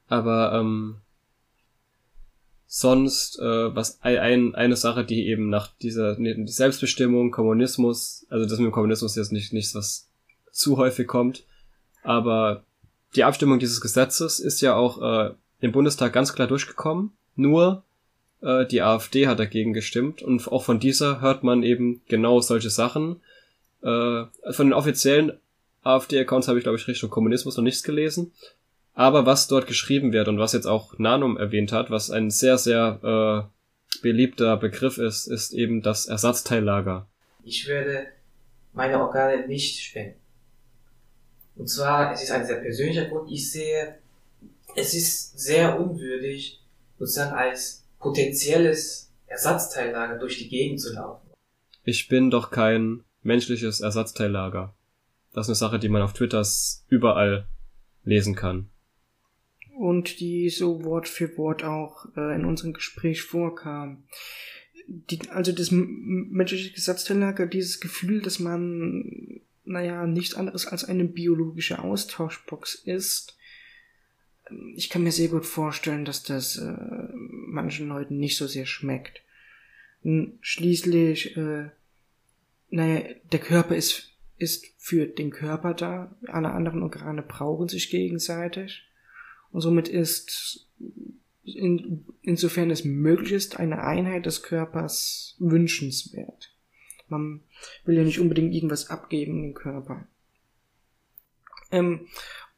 aber 0.07 0.53
ähm, 0.55 0.97
sonst, 2.67 3.39
äh, 3.39 3.75
was 3.75 4.01
ein, 4.03 4.55
eine 4.55 4.77
Sache, 4.77 5.05
die 5.05 5.27
eben 5.27 5.51
nach 5.51 5.75
dieser 5.77 6.17
die 6.17 6.47
Selbstbestimmung, 6.47 7.31
Kommunismus, 7.31 8.27
also 8.31 8.47
das 8.47 8.59
mit 8.59 8.67
dem 8.67 8.73
Kommunismus 8.73 9.17
jetzt 9.17 9.33
nicht 9.33 9.53
nichts, 9.53 9.75
was 9.75 10.09
zu 10.53 10.77
häufig 10.77 11.07
kommt, 11.07 11.45
aber 12.05 12.63
die 13.17 13.25
Abstimmung 13.25 13.59
dieses 13.59 13.81
Gesetzes 13.81 14.39
ist 14.39 14.61
ja 14.61 14.75
auch 14.77 15.03
äh, 15.03 15.35
im 15.61 15.73
Bundestag 15.73 16.13
ganz 16.13 16.33
klar 16.35 16.47
durchgekommen. 16.47 17.13
Nur 17.37 17.83
äh, 18.43 18.67
die 18.67 18.83
AfD 18.83 19.27
hat 19.27 19.41
dagegen 19.41 19.73
gestimmt 19.73 20.23
und 20.23 20.47
auch 20.53 20.63
von 20.63 20.79
dieser 20.79 21.21
hört 21.21 21.43
man 21.43 21.63
eben 21.63 22.03
genau 22.09 22.41
solche 22.41 22.71
Sachen. 22.71 23.17
Äh, 23.83 24.25
von 24.51 24.67
den 24.67 24.73
offiziellen 24.73 25.33
AfD-Accounts 25.83 26.49
habe 26.49 26.59
ich, 26.59 26.65
glaube 26.65 26.79
ich, 26.79 26.87
Richtung 26.89 27.11
Kommunismus 27.11 27.57
noch 27.57 27.65
nichts 27.65 27.83
gelesen. 27.83 28.33
Aber 28.95 29.27
was 29.27 29.49
dort 29.49 29.67
geschrieben 29.67 30.13
wird 30.13 30.29
und 30.29 30.39
was 30.39 30.53
jetzt 30.53 30.67
auch 30.67 30.99
Nanum 30.99 31.37
erwähnt 31.37 31.73
hat, 31.73 31.91
was 31.91 32.11
ein 32.11 32.31
sehr, 32.31 32.59
sehr 32.59 33.49
äh, 33.51 34.01
beliebter 34.03 34.57
Begriff 34.57 34.99
ist, 34.99 35.27
ist 35.27 35.53
eben 35.53 35.83
das 35.83 36.07
Ersatzteillager. 36.07 37.07
Ich 37.43 37.67
würde 37.67 38.07
meine 38.73 39.01
Organe 39.01 39.47
nicht 39.47 39.81
spenden. 39.81 40.24
Und 41.57 41.69
zwar, 41.69 42.13
es 42.13 42.23
ist 42.23 42.31
ein 42.31 42.47
sehr 42.47 42.57
persönlicher 42.57 43.07
Grund. 43.07 43.31
Ich 43.31 43.51
sehe, 43.51 43.99
es 44.77 44.95
ist 44.95 45.39
sehr 45.39 45.79
unwürdig, 45.79 46.61
sozusagen 46.99 47.35
als 47.35 47.85
potenzielles 47.99 49.13
Ersatzteillager 49.27 50.19
durch 50.19 50.39
die 50.39 50.49
Gegend 50.49 50.81
zu 50.81 50.93
laufen. 50.93 51.31
Ich 51.85 52.09
bin 52.09 52.31
doch 52.31 52.51
kein 52.51 53.05
menschliches 53.23 53.81
Ersatzteillager. 53.81 54.75
Das 55.33 55.47
ist 55.47 55.51
eine 55.51 55.57
Sache, 55.57 55.79
die 55.79 55.89
man 55.89 56.03
auf 56.03 56.13
Twitter 56.13 56.47
überall 56.89 57.47
lesen 58.05 58.35
kann. 58.35 58.69
Und 59.77 60.21
die 60.21 60.51
so 60.51 60.85
Wort 60.85 61.09
für 61.09 61.37
Wort 61.37 61.65
auch 61.65 62.07
äh, 62.17 62.37
in 62.37 62.45
unserem 62.45 62.73
Gespräch 62.73 63.23
vorkam. 63.23 64.05
Die, 64.87 65.19
also 65.31 65.51
das 65.51 65.71
menschliche 65.73 66.75
Ersatzteillager, 66.75 67.47
dieses 67.47 67.81
Gefühl, 67.81 68.23
dass 68.23 68.39
man, 68.39 69.41
naja, 69.65 70.07
nichts 70.07 70.35
anderes 70.35 70.67
als 70.67 70.85
eine 70.85 71.05
biologische 71.05 71.79
Austauschbox 71.79 72.75
ist, 72.75 73.37
ich 74.77 74.91
kann 74.91 75.03
mir 75.03 75.13
sehr 75.13 75.29
gut 75.29 75.47
vorstellen, 75.47 76.05
dass 76.05 76.23
das 76.23 76.57
äh, 76.59 76.77
manchen 77.13 77.89
Leuten 77.89 78.19
nicht 78.19 78.37
so 78.37 78.47
sehr 78.47 78.67
schmeckt. 78.67 79.23
Schließlich, 80.43 81.37
äh, 81.37 81.71
naja, 82.71 83.05
der 83.33 83.41
Körper 83.41 83.75
ist, 83.75 84.13
ist 84.37 84.67
für 84.79 85.07
den 85.07 85.31
Körper 85.31 85.73
da, 85.73 86.15
alle 86.27 86.51
anderen 86.51 86.83
Organe 86.83 87.23
brauchen 87.23 87.69
sich 87.69 87.89
gegenseitig 87.89 88.83
und 89.51 89.63
somit 89.63 89.89
ist, 89.89 90.69
in, 91.45 92.05
insofern 92.21 92.71
es 92.71 92.85
möglich 92.85 93.33
ist, 93.33 93.59
eine 93.59 93.83
Einheit 93.83 94.27
des 94.27 94.43
Körpers 94.43 95.37
wünschenswert. 95.39 96.54
Man 97.09 97.41
will 97.85 97.97
ja 97.97 98.05
nicht 98.05 98.21
unbedingt 98.21 98.55
irgendwas 98.55 98.91
abgeben 98.91 99.45
im 99.45 99.55
Körper. 99.55 100.07
Ähm, 101.71 102.07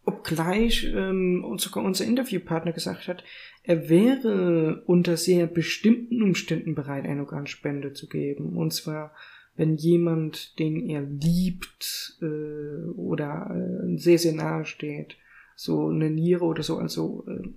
obgleich 0.05 0.85
ähm, 0.95 1.45
sogar 1.59 1.85
unser 1.85 2.05
Interviewpartner 2.05 2.73
gesagt 2.73 3.09
hat, 3.09 3.25
er 3.65 3.89
wäre 3.89 4.83
unter 4.87 5.17
sehr 5.17 5.47
bestimmten 5.47 6.23
Umständen 6.23 6.75
bereit, 6.75 7.05
eine 7.05 7.23
Organspende 7.23 7.93
zu 7.93 8.09
geben. 8.09 8.57
Und 8.57 8.73
zwar, 8.73 9.13
wenn 9.57 9.75
jemand, 9.75 10.59
den 10.61 10.89
er 10.89 11.03
liebt 11.03 12.19
äh, 12.23 12.91
oder 12.97 13.51
äh, 13.51 13.99
sehr, 13.99 14.19
sehr 14.19 14.35
nahe 14.35 14.65
steht, 14.65 15.17
so 15.57 15.89
eine 15.89 16.11
Niere 16.11 16.45
oder 16.45 16.63
so, 16.63 16.77
also 16.77 17.27
äh, 17.27 17.49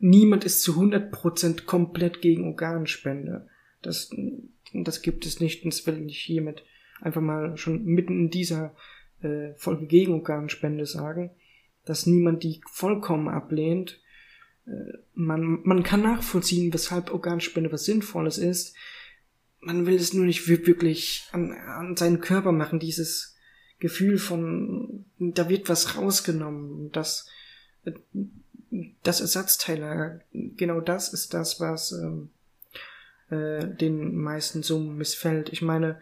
niemand 0.00 0.44
ist 0.44 0.62
zu 0.62 0.72
100% 0.72 1.64
komplett 1.64 2.20
gegen 2.20 2.46
Organspende. 2.46 3.46
Das, 3.82 4.10
das 4.82 5.02
gibt 5.02 5.26
es 5.26 5.40
nicht, 5.40 5.64
und 5.64 5.72
das 5.72 5.86
will 5.86 6.04
ich 6.06 6.18
hiermit 6.18 6.64
einfach 7.00 7.20
mal 7.20 7.56
schon 7.56 7.84
mitten 7.84 8.24
in 8.24 8.30
dieser 8.30 8.74
äh, 9.22 9.54
Folge 9.54 9.86
gegen 9.86 10.14
Organspende 10.14 10.86
sagen, 10.86 11.30
dass 11.84 12.06
niemand 12.06 12.42
die 12.42 12.60
vollkommen 12.70 13.28
ablehnt. 13.28 14.00
Äh, 14.66 14.98
man, 15.14 15.60
man 15.62 15.82
kann 15.82 16.02
nachvollziehen, 16.02 16.72
weshalb 16.72 17.12
Organspende 17.12 17.70
was 17.70 17.84
Sinnvolles 17.84 18.38
ist. 18.38 18.74
Man 19.60 19.86
will 19.86 19.94
es 19.94 20.12
nur 20.12 20.26
nicht 20.26 20.48
wirklich 20.48 21.26
an, 21.32 21.52
an 21.52 21.96
seinen 21.96 22.20
Körper 22.20 22.52
machen, 22.52 22.80
dieses 22.80 23.36
Gefühl 23.78 24.18
von, 24.18 25.04
da 25.18 25.48
wird 25.48 25.68
was 25.68 25.96
rausgenommen, 25.96 26.90
das, 26.92 27.28
das 29.02 29.20
Ersatzteil, 29.20 30.24
genau 30.32 30.80
das 30.80 31.12
ist 31.12 31.34
das, 31.34 31.60
was 31.60 31.92
ähm, 31.92 32.30
äh, 33.34 33.76
den 33.76 34.16
meisten 34.16 34.62
so 34.62 34.78
missfällt. 34.78 35.52
Ich 35.52 35.62
meine, 35.62 35.98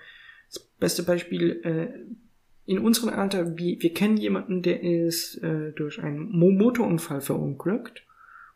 das 0.48 0.60
beste 0.78 1.02
Beispiel, 1.02 1.60
äh, 1.64 1.88
in 2.64 2.78
unserem 2.78 3.08
Alter, 3.10 3.56
wir, 3.56 3.80
wir 3.80 3.94
kennen 3.94 4.16
jemanden, 4.16 4.62
der 4.62 4.82
ist 4.82 5.42
äh, 5.42 5.72
durch 5.72 6.02
einen 6.02 6.30
Motorunfall 6.30 7.20
verunglückt. 7.20 8.04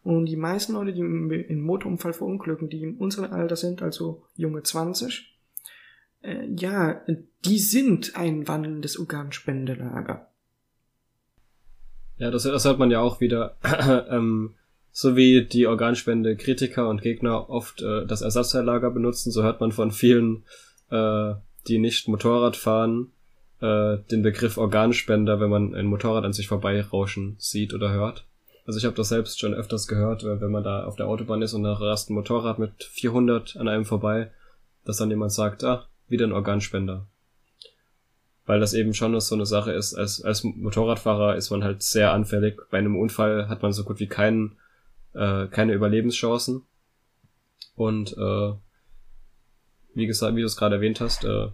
Und 0.02 0.26
die 0.26 0.36
meisten 0.36 0.74
Leute, 0.74 0.92
die 0.92 1.00
im 1.00 1.60
Motorunfall 1.62 2.12
verunglücken, 2.12 2.68
die 2.68 2.82
in 2.82 2.96
unserem 2.96 3.32
Alter 3.32 3.56
sind, 3.56 3.82
also 3.82 4.22
junge 4.36 4.62
20, 4.62 5.36
äh, 6.22 6.46
ja, 6.54 7.00
die 7.44 7.58
sind 7.58 8.14
ein 8.16 8.46
wandelndes 8.46 8.98
Organspendelager. 8.98 10.30
Ja, 12.18 12.30
das, 12.30 12.44
das 12.44 12.64
hört 12.64 12.78
man 12.78 12.90
ja 12.90 13.00
auch 13.00 13.20
wieder. 13.20 13.56
ähm, 14.10 14.55
so 14.98 15.14
wie 15.14 15.44
die 15.44 15.66
Organspende 15.66 16.36
Kritiker 16.36 16.88
und 16.88 17.02
Gegner 17.02 17.50
oft 17.50 17.82
äh, 17.82 18.06
das 18.06 18.22
Ersatzteillager 18.22 18.90
benutzen, 18.90 19.30
so 19.30 19.42
hört 19.42 19.60
man 19.60 19.70
von 19.70 19.90
vielen, 19.90 20.44
äh, 20.90 21.34
die 21.68 21.76
nicht 21.76 22.08
Motorrad 22.08 22.56
fahren, 22.56 23.12
äh, 23.60 23.98
den 24.10 24.22
Begriff 24.22 24.56
Organspender, 24.56 25.38
wenn 25.38 25.50
man 25.50 25.74
ein 25.74 25.84
Motorrad 25.84 26.24
an 26.24 26.32
sich 26.32 26.48
vorbeirauschen 26.48 27.36
sieht 27.38 27.74
oder 27.74 27.92
hört. 27.92 28.24
Also 28.64 28.78
ich 28.78 28.86
habe 28.86 28.96
das 28.96 29.10
selbst 29.10 29.38
schon 29.38 29.52
öfters 29.52 29.86
gehört, 29.86 30.24
wenn 30.24 30.50
man 30.50 30.64
da 30.64 30.86
auf 30.86 30.96
der 30.96 31.08
Autobahn 31.08 31.42
ist 31.42 31.52
und 31.52 31.64
da 31.64 31.74
rast 31.74 32.08
ein 32.08 32.14
Motorrad 32.14 32.58
mit 32.58 32.82
400 32.82 33.58
an 33.58 33.68
einem 33.68 33.84
vorbei, 33.84 34.30
dass 34.86 34.96
dann 34.96 35.10
jemand 35.10 35.30
sagt, 35.30 35.62
ah, 35.62 35.86
wieder 36.08 36.26
ein 36.26 36.32
Organspender. 36.32 37.04
Weil 38.46 38.60
das 38.60 38.72
eben 38.72 38.94
schon 38.94 39.20
so 39.20 39.34
eine 39.34 39.44
Sache 39.44 39.72
ist, 39.72 39.92
als, 39.92 40.22
als 40.22 40.42
Motorradfahrer 40.42 41.36
ist 41.36 41.50
man 41.50 41.62
halt 41.62 41.82
sehr 41.82 42.12
anfällig. 42.12 42.62
Bei 42.70 42.78
einem 42.78 42.96
Unfall 42.96 43.50
hat 43.50 43.60
man 43.60 43.74
so 43.74 43.84
gut 43.84 44.00
wie 44.00 44.06
keinen, 44.06 44.56
äh, 45.16 45.46
keine 45.48 45.72
Überlebenschancen. 45.72 46.62
Und 47.74 48.16
äh, 48.16 48.52
wie 49.94 50.06
gesagt, 50.06 50.36
wie 50.36 50.40
du 50.40 50.46
es 50.46 50.56
gerade 50.56 50.76
erwähnt 50.76 51.00
hast, 51.00 51.24
äh, 51.24 51.48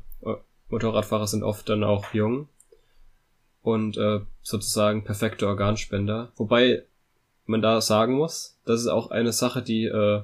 Motorradfahrer 0.69 1.27
sind 1.27 1.43
oft 1.43 1.69
dann 1.69 1.85
auch 1.85 2.13
jung 2.15 2.49
und 3.63 3.97
äh, 3.97 4.21
sozusagen 4.43 5.05
perfekte 5.05 5.47
Organspender. 5.47 6.33
Wobei 6.37 6.85
man 7.45 7.63
da 7.63 7.81
sagen 7.81 8.15
muss, 8.15 8.59
das 8.65 8.81
ist 8.81 8.87
auch 8.89 9.11
eine 9.11 9.33
Sache, 9.33 9.63
die 9.63 9.85
äh, 9.85 10.23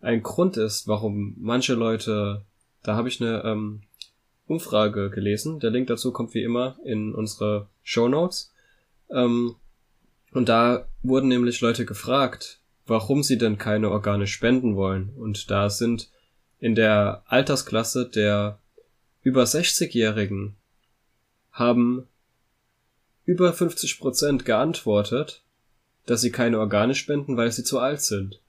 ein 0.00 0.22
Grund 0.22 0.56
ist, 0.56 0.86
warum 0.86 1.34
manche 1.38 1.74
Leute, 1.74 2.44
da 2.82 2.96
habe 2.96 3.08
ich 3.08 3.20
eine 3.20 3.42
ähm, 3.44 3.82
Umfrage 4.46 5.10
gelesen, 5.10 5.58
der 5.58 5.70
Link 5.70 5.88
dazu 5.88 6.12
kommt 6.12 6.34
wie 6.34 6.42
immer 6.42 6.76
in 6.84 7.14
unsere 7.14 7.68
Show 7.82 8.08
Notes. 8.08 8.52
Ähm, 9.10 9.56
und 10.36 10.50
da 10.50 10.86
wurden 11.02 11.28
nämlich 11.28 11.62
Leute 11.62 11.86
gefragt, 11.86 12.60
warum 12.84 13.22
sie 13.22 13.38
denn 13.38 13.56
keine 13.56 13.90
Organe 13.90 14.26
spenden 14.26 14.76
wollen. 14.76 15.14
Und 15.16 15.50
da 15.50 15.70
sind 15.70 16.10
in 16.60 16.74
der 16.74 17.22
Altersklasse 17.26 18.06
der 18.08 18.58
über 19.22 19.44
60-Jährigen 19.44 20.54
haben 21.52 22.06
über 23.24 23.54
50 23.54 23.98
Prozent 23.98 24.44
geantwortet, 24.44 25.42
dass 26.04 26.20
sie 26.20 26.30
keine 26.30 26.60
Organe 26.60 26.94
spenden, 26.94 27.38
weil 27.38 27.50
sie 27.50 27.64
zu 27.64 27.78
alt 27.78 28.02
sind. 28.02 28.42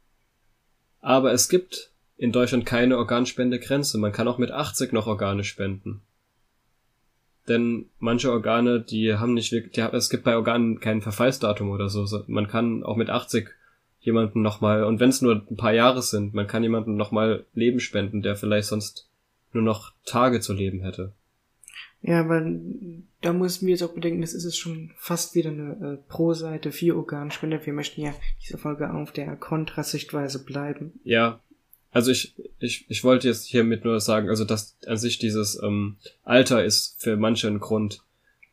Aber 0.99 1.31
es 1.31 1.47
gibt 1.47 1.91
in 2.17 2.33
Deutschland 2.33 2.65
keine 2.65 2.97
Organspendegrenze. 2.97 3.97
Man 3.97 4.11
kann 4.11 4.27
auch 4.27 4.39
mit 4.39 4.51
80 4.51 4.91
noch 4.91 5.07
Organe 5.07 5.45
spenden. 5.45 6.01
Denn 7.47 7.85
manche 7.99 8.31
Organe, 8.31 8.81
die 8.81 9.13
haben 9.13 9.33
nicht 9.33 9.51
wirklich, 9.51 9.73
die, 9.73 9.81
es 9.81 10.09
gibt 10.09 10.23
bei 10.23 10.35
Organen 10.35 10.79
kein 10.79 11.01
Verfallsdatum 11.01 11.69
oder 11.69 11.89
so. 11.89 12.05
Man 12.27 12.47
kann 12.47 12.83
auch 12.83 12.97
mit 12.97 13.09
80 13.09 13.49
jemanden 13.99 14.41
nochmal, 14.41 14.83
und 14.83 14.99
wenn 14.99 15.09
es 15.09 15.21
nur 15.21 15.43
ein 15.49 15.57
paar 15.57 15.73
Jahre 15.73 16.01
sind, 16.01 16.33
man 16.33 16.47
kann 16.47 16.63
jemanden 16.63 16.95
nochmal 16.95 17.45
Leben 17.53 17.79
spenden, 17.79 18.21
der 18.21 18.35
vielleicht 18.35 18.67
sonst 18.67 19.09
nur 19.53 19.63
noch 19.63 19.93
Tage 20.05 20.39
zu 20.39 20.53
leben 20.53 20.81
hätte. 20.81 21.13
Ja, 22.01 22.21
aber 22.21 22.45
da 23.21 23.33
müssen 23.33 23.65
wir 23.65 23.71
jetzt 23.71 23.83
auch 23.83 23.93
bedenken, 23.93 24.21
das 24.21 24.33
ist 24.33 24.45
es 24.45 24.55
schon 24.55 24.91
fast 24.97 25.35
wieder 25.35 25.49
eine 25.49 25.71
äh, 25.71 26.09
Pro-Seite, 26.09 26.71
vier 26.71 26.95
Organspender. 26.95 27.65
Wir 27.65 27.73
möchten 27.73 28.01
ja 28.01 28.13
diese 28.41 28.57
Folge 28.57 28.93
auf 28.93 29.11
der 29.11 29.35
Kontrasichtweise 29.35 30.43
bleiben. 30.45 30.99
Ja, 31.03 31.41
also 31.97 32.11
ich, 32.11 32.35
ich, 32.59 32.85
ich 32.89 33.03
wollte 33.03 33.27
jetzt 33.27 33.47
hiermit 33.47 33.83
nur 33.83 33.99
sagen, 33.99 34.29
also 34.29 34.45
dass 34.45 34.77
an 34.85 34.97
sich 34.97 35.17
dieses 35.17 35.59
ähm, 35.63 35.97
Alter 36.21 36.63
ist 36.63 37.01
für 37.01 37.17
manche 37.17 37.47
ein 37.47 37.59
Grund, 37.59 38.03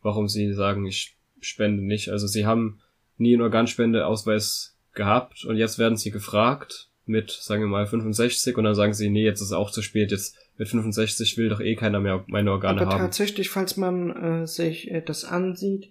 warum 0.00 0.28
sie 0.28 0.54
sagen, 0.54 0.86
ich 0.86 1.18
spende 1.42 1.82
nicht. 1.82 2.08
Also 2.08 2.26
sie 2.26 2.46
haben 2.46 2.80
nie 3.18 3.34
einen 3.34 3.42
Organspendeausweis 3.42 4.78
gehabt 4.94 5.44
und 5.44 5.56
jetzt 5.56 5.78
werden 5.78 5.98
sie 5.98 6.10
gefragt 6.10 6.88
mit, 7.04 7.32
sagen 7.32 7.60
wir 7.60 7.68
mal, 7.68 7.86
65 7.86 8.56
und 8.56 8.64
dann 8.64 8.74
sagen 8.74 8.94
sie, 8.94 9.10
nee, 9.10 9.24
jetzt 9.24 9.42
ist 9.42 9.48
es 9.48 9.52
auch 9.52 9.70
zu 9.70 9.82
spät, 9.82 10.10
jetzt 10.10 10.38
mit 10.56 10.66
65 10.66 11.36
will 11.36 11.50
doch 11.50 11.60
eh 11.60 11.76
keiner 11.76 12.00
mehr 12.00 12.24
meine 12.28 12.50
Organe 12.50 12.80
Aber 12.80 12.92
haben. 12.92 12.98
tatsächlich, 12.98 13.50
falls 13.50 13.76
man 13.76 14.42
äh, 14.42 14.46
sich 14.46 14.90
äh, 14.90 15.02
das 15.02 15.26
ansieht, 15.26 15.90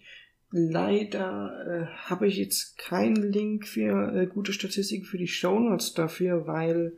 leider 0.49 1.53
äh, 1.67 1.85
habe 2.09 2.25
ich 2.27 2.37
jetzt 2.37 2.79
keinen 2.79 3.31
Link 3.31 3.67
für 3.67 4.11
äh, 4.15 4.25
gute 4.25 4.53
Statistiken 4.53 5.05
für 5.05 5.19
die 5.19 5.27
Shownotes 5.27 5.93
dafür, 5.93 6.47
weil 6.47 6.93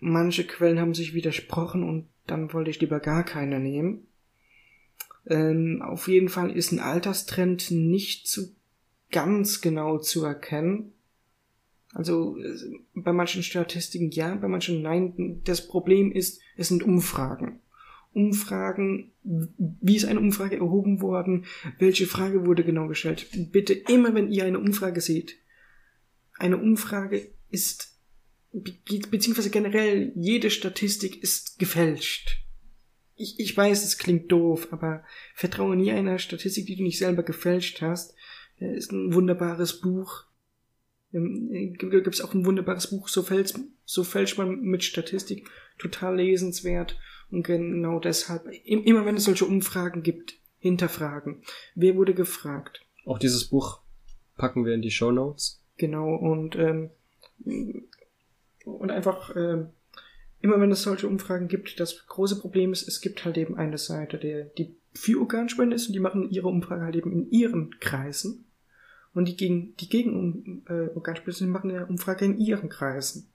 manche 0.00 0.46
Quellen 0.46 0.80
haben 0.80 0.94
sich 0.94 1.14
widersprochen 1.14 1.82
und 1.82 2.08
dann 2.26 2.52
wollte 2.52 2.70
ich 2.70 2.80
lieber 2.80 3.00
gar 3.00 3.24
keine 3.24 3.60
nehmen. 3.60 4.06
Ähm, 5.26 5.82
auf 5.82 6.08
jeden 6.08 6.28
Fall 6.28 6.50
ist 6.50 6.72
ein 6.72 6.78
Alterstrend 6.80 7.70
nicht 7.70 8.28
so 8.28 8.42
ganz 9.10 9.60
genau 9.60 9.98
zu 9.98 10.24
erkennen. 10.24 10.92
Also 11.92 12.36
bei 12.94 13.12
manchen 13.12 13.42
Statistiken 13.42 14.10
ja, 14.10 14.34
bei 14.34 14.48
manchen 14.48 14.82
nein. 14.82 15.40
Das 15.44 15.66
Problem 15.66 16.12
ist, 16.12 16.40
es 16.56 16.68
sind 16.68 16.82
Umfragen. 16.82 17.60
Umfragen, 18.12 19.12
wie 19.22 19.96
ist 19.96 20.06
eine 20.06 20.20
Umfrage 20.20 20.56
erhoben 20.56 21.00
worden, 21.02 21.44
welche 21.78 22.06
Frage 22.06 22.46
wurde 22.46 22.64
genau 22.64 22.86
gestellt. 22.86 23.28
Bitte 23.52 23.74
immer, 23.74 24.14
wenn 24.14 24.30
ihr 24.30 24.44
eine 24.44 24.58
Umfrage 24.58 25.00
seht, 25.00 25.36
eine 26.38 26.56
Umfrage 26.56 27.28
ist, 27.50 27.95
beziehungsweise 28.62 29.50
generell 29.50 30.12
jede 30.14 30.50
Statistik 30.50 31.22
ist 31.22 31.58
gefälscht. 31.58 32.42
Ich, 33.14 33.38
ich 33.38 33.56
weiß, 33.56 33.84
es 33.84 33.98
klingt 33.98 34.30
doof, 34.30 34.68
aber 34.70 35.04
vertraue 35.34 35.76
nie 35.76 35.90
einer 35.90 36.18
Statistik, 36.18 36.66
die 36.66 36.76
du 36.76 36.82
nicht 36.82 36.98
selber 36.98 37.22
gefälscht 37.22 37.80
hast. 37.80 38.14
Das 38.58 38.76
ist 38.76 38.92
ein 38.92 39.14
wunderbares 39.14 39.80
Buch. 39.80 40.24
Ähm, 41.12 41.50
äh, 41.52 41.66
Gibt 41.68 42.14
es 42.14 42.20
auch 42.20 42.34
ein 42.34 42.44
wunderbares 42.44 42.88
Buch, 42.88 43.08
so 43.08 43.22
fälscht, 43.22 43.56
so 43.84 44.04
fälscht 44.04 44.38
man 44.38 44.60
mit 44.60 44.84
Statistik. 44.84 45.48
Total 45.78 46.16
lesenswert. 46.16 46.98
Und 47.30 47.42
genau 47.42 47.98
deshalb, 47.98 48.46
immer 48.64 49.04
wenn 49.04 49.16
es 49.16 49.24
solche 49.24 49.46
Umfragen 49.46 50.02
gibt, 50.02 50.38
hinterfragen. 50.58 51.42
Wer 51.74 51.96
wurde 51.96 52.14
gefragt? 52.14 52.80
Auch 53.04 53.18
dieses 53.18 53.46
Buch 53.46 53.80
packen 54.36 54.64
wir 54.64 54.74
in 54.74 54.82
die 54.82 54.90
Show 54.90 55.10
Notes. 55.10 55.62
Genau, 55.76 56.14
und, 56.14 56.56
ähm, 56.56 56.90
und 58.66 58.90
einfach, 58.90 59.34
ähm, 59.36 59.68
immer 60.40 60.60
wenn 60.60 60.70
es 60.70 60.82
solche 60.82 61.08
Umfragen 61.08 61.48
gibt, 61.48 61.80
das 61.80 62.06
große 62.06 62.40
Problem 62.40 62.72
ist, 62.72 62.86
es 62.86 63.00
gibt 63.00 63.24
halt 63.24 63.38
eben 63.38 63.56
eine 63.56 63.78
Seite, 63.78 64.18
der, 64.18 64.44
die 64.44 64.76
für 64.92 65.20
Organspende 65.20 65.76
ist 65.76 65.86
und 65.86 65.92
die 65.92 66.00
machen 66.00 66.30
ihre 66.30 66.48
Umfrage 66.48 66.84
halt 66.84 66.96
eben 66.96 67.12
in 67.12 67.30
ihren 67.30 67.78
Kreisen. 67.78 68.44
Und 69.14 69.28
die 69.28 69.36
gegen, 69.36 69.74
die 69.76 69.88
gegen 69.88 70.64
äh, 70.68 70.90
Organspende 70.94 71.32
sind, 71.32 71.50
machen 71.50 71.70
eine 71.70 71.86
Umfrage 71.86 72.24
in 72.24 72.38
ihren 72.38 72.68
Kreisen. 72.68 73.30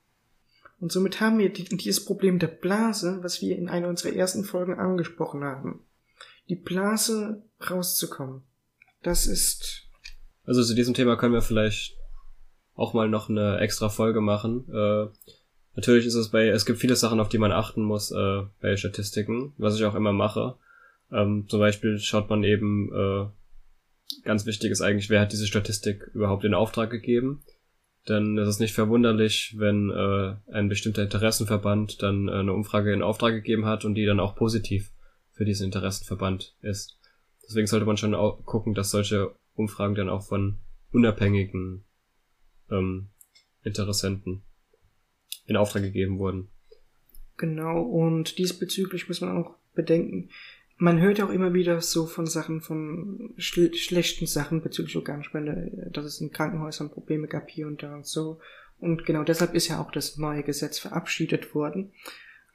Und 0.80 0.92
somit 0.92 1.22
haben 1.22 1.40
wir 1.40 1.52
die, 1.52 1.64
dieses 1.64 2.06
Problem 2.06 2.40
der 2.40 2.48
Blase, 2.48 3.20
was 3.22 3.42
wir 3.42 3.58
in 3.58 3.70
einer 3.70 3.88
unserer 3.88 4.14
ersten 4.14 4.44
Folgen 4.44 4.74
angesprochen 4.74 5.44
haben. 5.44 5.86
Die 6.50 6.56
Blase 6.56 7.44
rauszukommen. 7.70 8.42
Das 9.02 9.28
ist. 9.28 9.88
Also 10.44 10.64
zu 10.64 10.74
diesem 10.74 10.94
Thema 10.94 11.16
können 11.18 11.34
wir 11.34 11.42
vielleicht 11.42 11.98
auch 12.76 12.94
mal 12.94 13.10
noch 13.10 13.30
eine 13.30 13.60
extra 13.60 13.90
Folge 13.90 14.22
machen. 14.22 14.66
Äh, 14.74 15.08
natürlich 15.76 16.06
ist 16.06 16.16
es 16.16 16.30
bei, 16.30 16.48
es 16.48 16.66
gibt 16.66 16.80
viele 16.80 16.96
Sachen, 16.96 17.20
auf 17.20 17.30
die 17.30 17.38
man 17.38 17.52
achten 17.52 17.84
muss 17.84 18.12
äh, 18.12 18.42
bei 18.62 18.78
Statistiken, 18.78 19.54
was 19.58 19.76
ich 19.76 19.86
auch 19.86 19.96
immer 19.96 20.14
mache. 20.14 20.56
Ähm, 21.12 21.46
zum 21.48 21.60
Beispiel 21.60 22.00
schaut 22.00 22.30
man 22.30 22.44
eben, 22.44 22.92
äh, 22.94 23.26
ganz 24.24 24.46
wichtig 24.46 24.72
ist 24.72 24.82
eigentlich, 24.82 25.10
wer 25.10 25.22
hat 25.22 25.32
diese 25.32 25.48
Statistik 25.48 26.10
überhaupt 26.14 26.44
in 26.44 26.54
Auftrag 26.54 26.90
gegeben 26.90 27.44
ist 28.04 28.48
es 28.48 28.60
nicht 28.60 28.74
verwunderlich, 28.74 29.56
wenn 29.58 29.92
äh, 29.92 30.36
ein 30.52 30.70
bestimmter 30.70 31.04
Interessenverband 31.04 32.02
dann 32.02 32.28
äh, 32.28 32.32
eine 32.32 32.54
Umfrage 32.54 32.94
in 32.94 33.04
Auftrag 33.04 33.34
gegeben 33.34 33.66
hat 33.66 33.86
und 33.86 33.94
die 33.96 34.06
dann 34.06 34.20
auch 34.20 34.36
positiv 34.36 34.92
für 35.32 35.46
diesen 35.46 35.66
Interessenverband 35.66 36.56
ist. 36.62 36.98
Deswegen 37.44 37.68
sollte 37.68 37.86
man 37.86 37.98
schon 37.98 38.14
gucken, 38.46 38.74
dass 38.74 38.92
solche 38.92 39.36
Umfragen 39.54 39.96
dann 39.96 40.10
auch 40.10 40.24
von 40.24 40.58
unabhängigen 40.92 41.84
ähm, 42.72 43.10
Interessenten 43.64 44.44
in 45.46 45.58
Auftrag 45.58 45.84
gegeben 45.84 46.20
wurden. 46.20 46.50
Genau, 47.38 47.82
und 47.82 48.38
diesbezüglich 48.38 49.08
muss 49.08 49.22
man 49.22 49.38
auch 49.38 49.56
bedenken, 49.74 50.30
man 50.78 51.00
hört 51.00 51.22
auch 51.22 51.30
immer 51.30 51.54
wieder 51.54 51.80
so 51.82 52.08
von 52.08 52.26
Sachen, 52.26 52.62
von 52.62 53.34
schl 53.38 53.72
schlechten 53.76 54.26
Sachen 54.26 54.64
bezüglich 54.64 54.96
Organspende, 54.96 55.90
dass 55.92 56.06
es 56.06 56.22
in 56.22 56.32
Krankenhäusern 56.32 56.90
Probleme 56.90 57.28
gab 57.28 57.50
hier 57.52 57.68
und 57.68 57.84
da 57.84 57.94
und 57.94 58.08
so. 58.08 58.40
Und 58.80 59.06
genau 59.06 59.24
deshalb 59.24 59.54
ist 59.54 59.68
ja 59.68 59.80
auch 59.80 59.92
das 59.92 60.18
neue 60.18 60.42
Gesetz 60.42 60.80
verabschiedet 60.80 61.54
worden. 61.54 61.92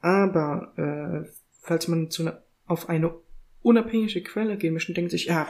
Aber 0.01 0.73
äh, 0.77 1.31
falls 1.63 1.87
man 1.87 2.11
zu 2.11 2.25
ne, 2.25 2.43
auf 2.67 2.89
eine 2.89 3.15
unabhängige 3.63 4.23
Quelle 4.23 4.57
gehen 4.57 4.75
möchte, 4.75 4.93
denkt 4.93 5.13
sich, 5.13 5.27
ja, 5.27 5.47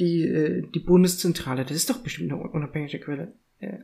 die, 0.00 0.24
äh, 0.24 0.62
die 0.74 0.80
Bundeszentrale, 0.80 1.64
das 1.64 1.76
ist 1.76 1.90
doch 1.90 1.98
bestimmt 1.98 2.32
eine 2.32 2.42
unabhängige 2.42 2.98
Quelle. 2.98 3.34
Äh, 3.60 3.78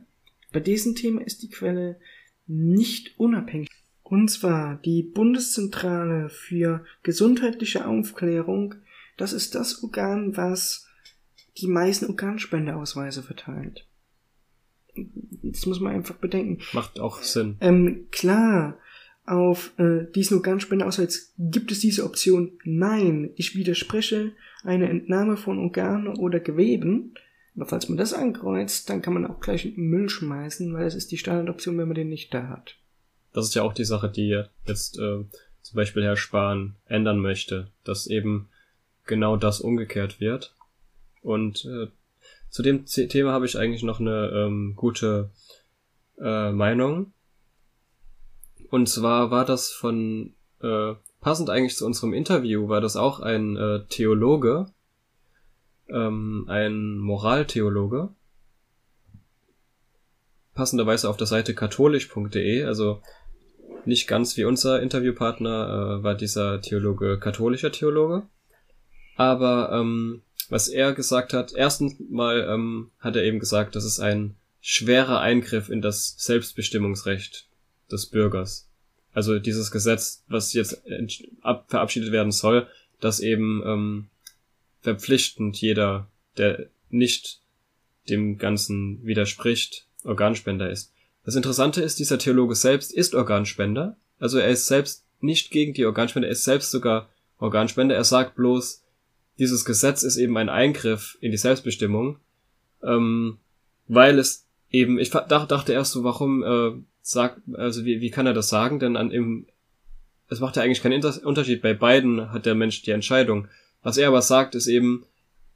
bei 0.51 0.59
diesem 0.59 0.95
Thema 0.95 1.21
ist 1.21 1.41
die 1.43 1.49
Quelle 1.49 1.99
nicht 2.45 3.19
unabhängig. 3.19 3.69
Und 4.03 4.29
zwar 4.29 4.77
die 4.77 5.03
Bundeszentrale 5.03 6.29
für 6.29 6.85
gesundheitliche 7.03 7.85
Aufklärung. 7.85 8.75
Das 9.17 9.33
ist 9.33 9.55
das 9.55 9.83
Organ, 9.83 10.37
was 10.37 10.87
die 11.57 11.67
meisten 11.67 12.05
Organspendeausweise 12.05 13.21
verteilt. 13.21 13.85
Das 15.43 15.65
muss 15.65 15.79
man 15.79 15.93
einfach 15.93 16.15
bedenken. 16.15 16.63
Macht 16.73 16.99
auch 16.99 17.21
Sinn. 17.21 17.57
Ähm, 17.59 18.07
klar, 18.11 18.77
auf 19.25 19.73
äh, 19.77 20.09
diesen 20.15 20.37
Organspendeausweis 20.37 21.33
gibt 21.37 21.71
es 21.71 21.79
diese 21.79 22.05
Option. 22.05 22.53
Nein, 22.63 23.31
ich 23.35 23.55
widerspreche 23.55 24.31
eine 24.63 24.89
Entnahme 24.89 25.35
von 25.35 25.59
Organen 25.59 26.07
oder 26.07 26.39
Geweben. 26.39 27.13
Aber 27.57 27.65
falls 27.65 27.89
man 27.89 27.97
das 27.97 28.13
ankreuzt, 28.13 28.87
dann 28.89 29.01
kann 29.01 29.15
man 29.15 29.25
auch 29.25 29.39
gleich 29.39 29.73
Müll 29.75 30.09
schmeißen, 30.09 30.73
weil 30.73 30.85
das 30.85 30.93
ist 30.93 31.11
die 31.11 31.17
Standardoption, 31.17 31.77
wenn 31.77 31.87
man 31.87 31.95
den 31.95 32.07
nicht 32.07 32.31
da 32.31 32.49
hat. 32.49 32.75
Das 33.33 33.45
ist 33.45 33.55
ja 33.55 33.63
auch 33.63 33.73
die 33.73 33.83
Sache, 33.83 34.09
die 34.09 34.43
jetzt 34.65 34.99
äh, 34.99 35.25
zum 35.63 35.75
Beispiel 35.75 36.03
Herr 36.03 36.17
Spahn 36.17 36.75
ändern 36.85 37.19
möchte, 37.19 37.71
dass 37.83 38.05
eben 38.05 38.49
genau 39.05 39.37
das 39.37 39.59
umgekehrt 39.59 40.19
wird. 40.19 40.55
Und 41.23 41.65
äh, 41.65 41.87
zu 42.49 42.61
dem 42.61 42.85
Thema 42.85 43.31
habe 43.31 43.47
ich 43.47 43.57
eigentlich 43.57 43.83
noch 43.83 43.99
eine 43.99 44.29
ähm, 44.33 44.73
gute 44.75 45.31
äh, 46.19 46.51
Meinung. 46.51 47.11
Und 48.69 48.87
zwar 48.87 49.31
war 49.31 49.45
das 49.45 49.71
von, 49.71 50.35
äh, 50.61 50.93
passend 51.21 51.49
eigentlich 51.49 51.75
zu 51.75 51.87
unserem 51.87 52.13
Interview, 52.13 52.69
war 52.69 52.81
das 52.81 52.95
auch 52.95 53.19
ein 53.19 53.57
äh, 53.57 53.85
Theologe, 53.89 54.67
ähm, 55.89 56.45
ein 56.47 56.97
Moraltheologe, 56.97 58.09
passenderweise 60.53 61.09
auf 61.09 61.17
der 61.17 61.27
Seite 61.27 61.53
katholisch.de, 61.53 62.63
also 62.63 63.01
nicht 63.85 64.07
ganz 64.07 64.35
wie 64.37 64.43
unser 64.43 64.81
Interviewpartner 64.81 65.99
äh, 65.99 66.03
war 66.03 66.15
dieser 66.15 66.61
Theologe 66.61 67.19
katholischer 67.19 67.71
Theologe. 67.71 68.23
Aber 69.15 69.71
ähm, 69.71 70.23
was 70.49 70.67
er 70.67 70.93
gesagt 70.93 71.33
hat, 71.33 71.53
erstens 71.55 71.95
mal 72.09 72.47
ähm, 72.49 72.91
hat 72.99 73.15
er 73.15 73.23
eben 73.23 73.39
gesagt, 73.39 73.75
das 73.75 73.85
ist 73.85 73.99
ein 73.99 74.35
schwerer 74.61 75.19
Eingriff 75.19 75.69
in 75.69 75.81
das 75.81 76.15
Selbstbestimmungsrecht 76.17 77.47
des 77.91 78.07
Bürgers. 78.07 78.69
Also 79.13 79.39
dieses 79.39 79.71
Gesetz, 79.71 80.23
was 80.27 80.53
jetzt 80.53 80.83
ab, 81.41 81.65
verabschiedet 81.69 82.11
werden 82.11 82.31
soll, 82.31 82.67
dass 82.99 83.19
eben 83.19 83.63
ähm, 83.65 84.09
verpflichtend 84.81 85.57
jeder, 85.57 86.07
der 86.37 86.67
nicht 86.89 87.41
dem 88.09 88.37
Ganzen 88.37 89.05
widerspricht, 89.05 89.87
Organspender 90.03 90.69
ist. 90.69 90.93
Das 91.25 91.35
Interessante 91.35 91.81
ist, 91.81 91.99
dieser 91.99 92.17
Theologe 92.17 92.55
selbst 92.55 92.93
ist 92.93 93.13
Organspender. 93.13 93.97
Also 94.19 94.37
er 94.39 94.47
ist 94.47 94.67
selbst 94.67 95.05
nicht 95.19 95.51
gegen 95.51 95.73
die 95.73 95.85
Organspender, 95.85 96.27
er 96.27 96.31
ist 96.31 96.45
selbst 96.45 96.71
sogar 96.71 97.09
Organspender. 97.37 97.95
Er 97.95 98.05
sagt 98.05 98.35
bloß, 98.35 98.83
dieses 99.37 99.65
Gesetz 99.65 100.03
ist 100.03 100.17
eben 100.17 100.37
ein 100.37 100.49
Eingriff 100.49 101.17
in 101.21 101.31
die 101.31 101.37
Selbstbestimmung, 101.37 102.19
ähm, 102.81 103.37
weil 103.87 104.19
es 104.19 104.47
eben, 104.71 104.99
ich 104.99 105.09
dachte 105.09 105.73
erst 105.73 105.91
so, 105.91 106.03
warum 106.03 106.43
äh, 106.43 106.71
sagt, 107.01 107.41
also 107.53 107.85
wie, 107.85 108.01
wie 108.01 108.11
kann 108.11 108.25
er 108.25 108.33
das 108.33 108.49
sagen? 108.49 108.79
Denn 108.79 108.95
an 108.97 109.11
im, 109.11 109.47
es 110.29 110.39
macht 110.39 110.55
ja 110.55 110.63
eigentlich 110.63 110.81
keinen 110.81 111.03
Unterschied. 111.23 111.61
Bei 111.61 111.73
beiden 111.73 112.31
hat 112.31 112.45
der 112.45 112.55
Mensch 112.55 112.81
die 112.81 112.91
Entscheidung. 112.91 113.47
Was 113.83 113.97
er 113.97 114.07
aber 114.09 114.21
sagt, 114.21 114.55
ist 114.55 114.67
eben, 114.67 115.05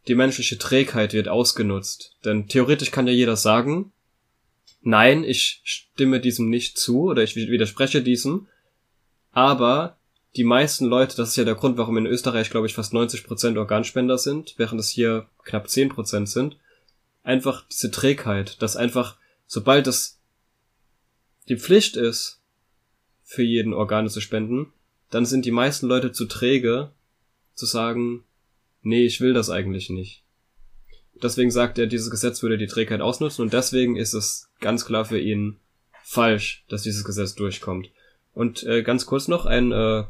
die 0.07 0.15
menschliche 0.15 0.57
Trägheit 0.57 1.13
wird 1.13 1.27
ausgenutzt. 1.27 2.15
Denn 2.25 2.47
theoretisch 2.47 2.91
kann 2.91 3.07
ja 3.07 3.13
jeder 3.13 3.35
sagen, 3.35 3.91
nein, 4.81 5.23
ich 5.23 5.61
stimme 5.63 6.19
diesem 6.19 6.49
nicht 6.49 6.77
zu 6.77 7.03
oder 7.03 7.23
ich 7.23 7.35
widerspreche 7.35 8.01
diesem, 8.01 8.47
aber 9.31 9.97
die 10.35 10.43
meisten 10.43 10.85
Leute, 10.85 11.17
das 11.17 11.29
ist 11.29 11.35
ja 11.35 11.43
der 11.43 11.55
Grund, 11.55 11.77
warum 11.77 11.97
in 11.97 12.05
Österreich, 12.05 12.49
glaube 12.49 12.67
ich, 12.67 12.73
fast 12.73 12.93
90% 12.93 13.57
Organspender 13.57 14.17
sind, 14.17 14.55
während 14.57 14.79
es 14.79 14.89
hier 14.89 15.27
knapp 15.43 15.67
10% 15.67 16.25
sind, 16.25 16.57
einfach 17.23 17.65
diese 17.69 17.91
Trägheit, 17.91 18.61
dass 18.61 18.77
einfach, 18.77 19.17
sobald 19.45 19.87
es 19.87 20.19
die 21.49 21.57
Pflicht 21.57 21.97
ist, 21.97 22.39
für 23.23 23.43
jeden 23.43 23.73
Organe 23.73 24.09
zu 24.09 24.21
spenden, 24.21 24.73
dann 25.09 25.25
sind 25.25 25.45
die 25.45 25.51
meisten 25.51 25.87
Leute 25.87 26.11
zu 26.11 26.25
träge, 26.25 26.91
zu 27.61 27.67
sagen, 27.67 28.23
nee, 28.81 29.05
ich 29.05 29.21
will 29.21 29.33
das 29.33 29.51
eigentlich 29.51 29.91
nicht. 29.91 30.23
Deswegen 31.21 31.51
sagt 31.51 31.77
er, 31.77 31.85
dieses 31.85 32.09
Gesetz 32.09 32.41
würde 32.41 32.57
die 32.57 32.65
Trägheit 32.65 33.01
ausnutzen 33.01 33.43
und 33.43 33.53
deswegen 33.53 33.97
ist 33.97 34.13
es 34.13 34.49
ganz 34.59 34.83
klar 34.83 35.05
für 35.05 35.19
ihn 35.19 35.59
falsch, 36.03 36.65
dass 36.69 36.81
dieses 36.81 37.03
Gesetz 37.03 37.35
durchkommt. 37.35 37.91
Und 38.33 38.63
äh, 38.63 38.81
ganz 38.81 39.05
kurz 39.05 39.27
noch 39.27 39.45
einen 39.45 39.71
äh, 39.71 40.05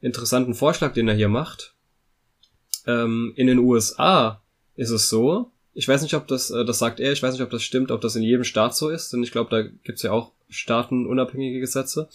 interessanten 0.00 0.54
Vorschlag, 0.54 0.92
den 0.92 1.06
er 1.06 1.14
hier 1.14 1.28
macht. 1.28 1.76
Ähm, 2.88 3.32
in 3.36 3.46
den 3.46 3.60
USA 3.60 4.42
ist 4.74 4.90
es 4.90 5.08
so, 5.08 5.52
ich 5.72 5.86
weiß 5.86 6.02
nicht, 6.02 6.14
ob 6.14 6.26
das, 6.26 6.50
äh, 6.50 6.64
das 6.64 6.80
sagt 6.80 6.98
er, 6.98 7.12
ich 7.12 7.22
weiß 7.22 7.34
nicht, 7.34 7.42
ob 7.42 7.50
das 7.50 7.62
stimmt, 7.62 7.92
ob 7.92 8.00
das 8.00 8.16
in 8.16 8.24
jedem 8.24 8.42
Staat 8.42 8.74
so 8.74 8.88
ist, 8.88 9.12
denn 9.12 9.22
ich 9.22 9.30
glaube, 9.30 9.50
da 9.50 9.62
gibt's 9.62 10.02
ja 10.02 10.10
auch 10.10 10.32
staatenunabhängige 10.48 11.60
Gesetze. 11.60 12.08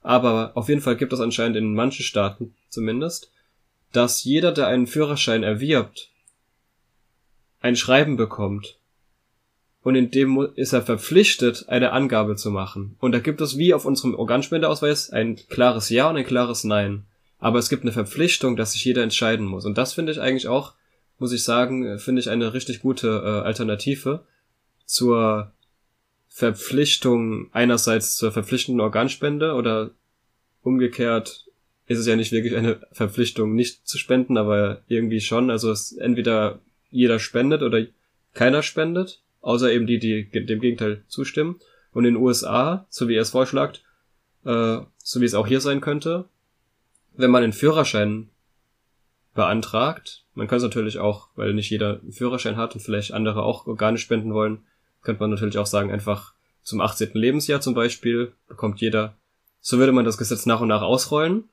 Aber 0.00 0.52
auf 0.54 0.68
jeden 0.68 0.82
Fall 0.82 0.96
gibt 0.96 1.12
es 1.12 1.20
anscheinend 1.20 1.56
in 1.56 1.74
manchen 1.74 2.04
Staaten 2.04 2.54
zumindest, 2.68 3.32
dass 3.96 4.24
jeder, 4.24 4.52
der 4.52 4.66
einen 4.66 4.86
Führerschein 4.86 5.42
erwirbt, 5.42 6.10
ein 7.60 7.76
Schreiben 7.76 8.16
bekommt. 8.16 8.78
Und 9.82 9.96
in 9.96 10.10
dem 10.10 10.48
ist 10.54 10.72
er 10.72 10.82
verpflichtet, 10.82 11.68
eine 11.68 11.92
Angabe 11.92 12.36
zu 12.36 12.50
machen. 12.50 12.96
Und 13.00 13.12
da 13.12 13.18
gibt 13.18 13.40
es 13.40 13.58
wie 13.58 13.74
auf 13.74 13.84
unserem 13.84 14.14
Organspendeausweis 14.14 15.10
ein 15.10 15.36
klares 15.48 15.90
Ja 15.90 16.08
und 16.08 16.16
ein 16.16 16.24
klares 16.24 16.64
Nein. 16.64 17.04
Aber 17.38 17.58
es 17.58 17.68
gibt 17.68 17.82
eine 17.82 17.92
Verpflichtung, 17.92 18.56
dass 18.56 18.72
sich 18.72 18.84
jeder 18.84 19.02
entscheiden 19.02 19.44
muss. 19.44 19.66
Und 19.66 19.76
das 19.76 19.92
finde 19.92 20.12
ich 20.12 20.20
eigentlich 20.20 20.48
auch 20.48 20.74
muss 21.18 21.32
ich 21.32 21.44
sagen, 21.44 21.98
finde 21.98 22.20
ich 22.20 22.30
eine 22.30 22.52
richtig 22.52 22.80
gute 22.80 23.08
äh, 23.08 23.46
Alternative 23.46 24.24
zur 24.84 25.52
Verpflichtung 26.28 27.48
einerseits 27.52 28.16
zur 28.16 28.32
verpflichtenden 28.32 28.80
Organspende 28.80 29.54
oder 29.54 29.90
umgekehrt 30.62 31.46
ist 31.86 31.98
es 31.98 32.06
ja 32.06 32.16
nicht 32.16 32.32
wirklich 32.32 32.56
eine 32.56 32.80
Verpflichtung, 32.92 33.54
nicht 33.54 33.86
zu 33.86 33.98
spenden, 33.98 34.38
aber 34.38 34.82
irgendwie 34.88 35.20
schon. 35.20 35.50
Also 35.50 35.70
es 35.70 35.92
entweder 35.92 36.60
jeder 36.90 37.18
spendet 37.18 37.62
oder 37.62 37.84
keiner 38.32 38.62
spendet, 38.62 39.22
außer 39.40 39.70
eben 39.72 39.86
die, 39.86 39.98
die 39.98 40.28
dem 40.30 40.60
Gegenteil 40.60 41.04
zustimmen. 41.08 41.60
Und 41.92 42.04
in 42.04 42.14
den 42.14 42.22
USA, 42.22 42.86
so 42.88 43.08
wie 43.08 43.14
er 43.14 43.22
es 43.22 43.30
vorschlägt, 43.30 43.84
äh, 44.44 44.78
so 44.98 45.20
wie 45.20 45.24
es 45.24 45.34
auch 45.34 45.46
hier 45.46 45.60
sein 45.60 45.80
könnte, 45.80 46.28
wenn 47.16 47.30
man 47.30 47.42
einen 47.42 47.52
Führerschein 47.52 48.30
beantragt, 49.34 50.24
man 50.34 50.48
kann 50.48 50.56
es 50.56 50.62
natürlich 50.64 50.98
auch, 50.98 51.28
weil 51.36 51.54
nicht 51.54 51.70
jeder 51.70 52.00
einen 52.00 52.12
Führerschein 52.12 52.56
hat 52.56 52.74
und 52.74 52.80
vielleicht 52.80 53.12
andere 53.12 53.42
auch 53.42 53.66
Organe 53.66 53.98
spenden 53.98 54.32
wollen, 54.32 54.64
könnte 55.02 55.20
man 55.20 55.30
natürlich 55.30 55.58
auch 55.58 55.66
sagen, 55.66 55.92
einfach 55.92 56.34
zum 56.62 56.80
18. 56.80 57.10
Lebensjahr 57.12 57.60
zum 57.60 57.74
Beispiel 57.74 58.32
bekommt 58.48 58.80
jeder, 58.80 59.16
so 59.60 59.78
würde 59.78 59.92
man 59.92 60.04
das 60.04 60.18
Gesetz 60.18 60.46
nach 60.46 60.60
und 60.60 60.68
nach 60.68 60.82
ausrollen, 60.82 61.44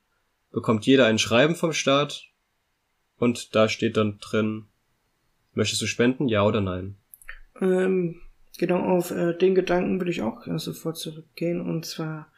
bekommt 0.51 0.85
jeder 0.85 1.05
ein 1.05 1.19
Schreiben 1.19 1.55
vom 1.55 1.73
Staat 1.73 2.25
und 3.17 3.55
da 3.55 3.69
steht 3.69 3.97
dann 3.97 4.17
drin, 4.19 4.67
möchtest 5.53 5.81
du 5.81 5.85
spenden, 5.85 6.27
ja 6.27 6.43
oder 6.45 6.61
nein? 6.61 6.97
Ähm, 7.59 8.21
genau, 8.57 8.79
auf 8.79 9.11
äh, 9.11 9.37
den 9.37 9.55
Gedanken 9.55 9.99
würde 9.99 10.11
ich 10.11 10.21
auch 10.21 10.43
sofort 10.57 10.97
zurückgehen 10.97 11.61
und 11.61 11.85
zwar 11.85 12.31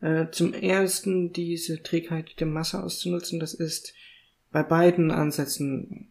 äh, 0.00 0.30
zum 0.30 0.54
ersten 0.54 1.32
diese 1.32 1.82
Trägheit 1.82 2.40
der 2.40 2.46
Masse 2.46 2.82
auszunutzen, 2.82 3.40
das 3.40 3.54
ist 3.54 3.94
bei 4.50 4.62
beiden 4.62 5.10
Ansätzen 5.10 6.10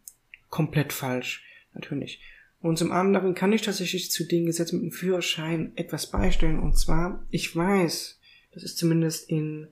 komplett 0.50 0.94
falsch, 0.94 1.44
natürlich. 1.74 2.22
Und 2.62 2.78
zum 2.78 2.92
anderen 2.92 3.36
kann 3.36 3.54
ich 3.54 3.62
tatsächlich 3.62 4.12
zu 4.12 4.26
den 4.26 4.46
Gesetzen 4.46 4.78
mit 4.78 4.92
dem 4.92 4.92
Führerschein 4.92 5.72
etwas 5.76 6.08
beistellen. 6.12 6.60
Und 6.60 6.78
zwar, 6.78 7.26
ich 7.30 7.56
weiß, 7.56 8.20
das 8.54 8.64
ist 8.64 8.78
zumindest 8.78 9.30
in 9.30 9.68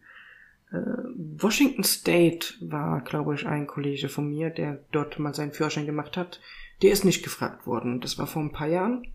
Washington 0.71 1.84
State 1.84 2.56
war, 2.60 3.01
glaube 3.01 3.36
ich, 3.36 3.45
ein 3.45 3.67
Kollege 3.67 4.10
von 4.10 4.30
mir, 4.30 4.49
der 4.49 4.84
dort 4.91 5.17
mal 5.17 5.34
seinen 5.34 5.53
Führerschein 5.53 5.86
gemacht 5.86 6.17
hat. 6.17 6.41
Der 6.82 6.91
ist 6.91 7.06
nicht 7.06 7.23
gefragt 7.23 7.65
worden. 7.65 8.01
Das 8.01 8.17
war 8.17 8.27
vor 8.27 8.41
ein 8.41 8.51
paar 8.51 8.67
Jahren. 8.67 9.08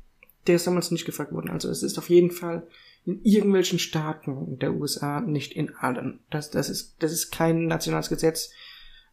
Der 0.47 0.57
ist 0.57 0.67
damals 0.67 0.91
nicht 0.91 1.05
gefragt 1.05 1.33
worden. 1.33 1.51
Also 1.51 1.69
es 1.69 1.83
ist 1.83 1.99
auf 1.99 2.09
jeden 2.09 2.31
Fall 2.31 2.67
in 3.05 3.23
irgendwelchen 3.23 3.79
Staaten 3.79 4.59
der 4.59 4.73
USA, 4.75 5.21
nicht 5.21 5.53
in 5.53 5.75
allen. 5.77 6.21
Das, 6.31 6.51
das, 6.51 6.69
ist, 6.69 6.97
das 7.01 7.13
ist 7.13 7.31
kein 7.31 7.67
nationales 7.67 8.09
Gesetz 8.09 8.51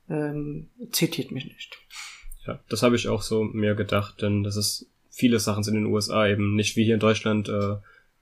ähm, 0.09 0.69
zitiert 0.91 1.31
mich 1.31 1.45
nicht. 1.45 1.77
Ja, 2.45 2.59
das 2.69 2.83
habe 2.83 2.95
ich 2.95 3.07
auch 3.07 3.21
so 3.21 3.43
mir 3.43 3.75
gedacht, 3.75 4.21
denn 4.21 4.43
das 4.43 4.55
ist 4.55 4.87
viele 5.09 5.39
Sachen 5.39 5.63
sind 5.63 5.75
in 5.75 5.83
den 5.83 5.93
USA 5.93 6.27
eben 6.27 6.55
nicht 6.55 6.75
wie 6.75 6.85
hier 6.85 6.93
in 6.93 6.99
Deutschland 6.99 7.49
äh, 7.49 7.75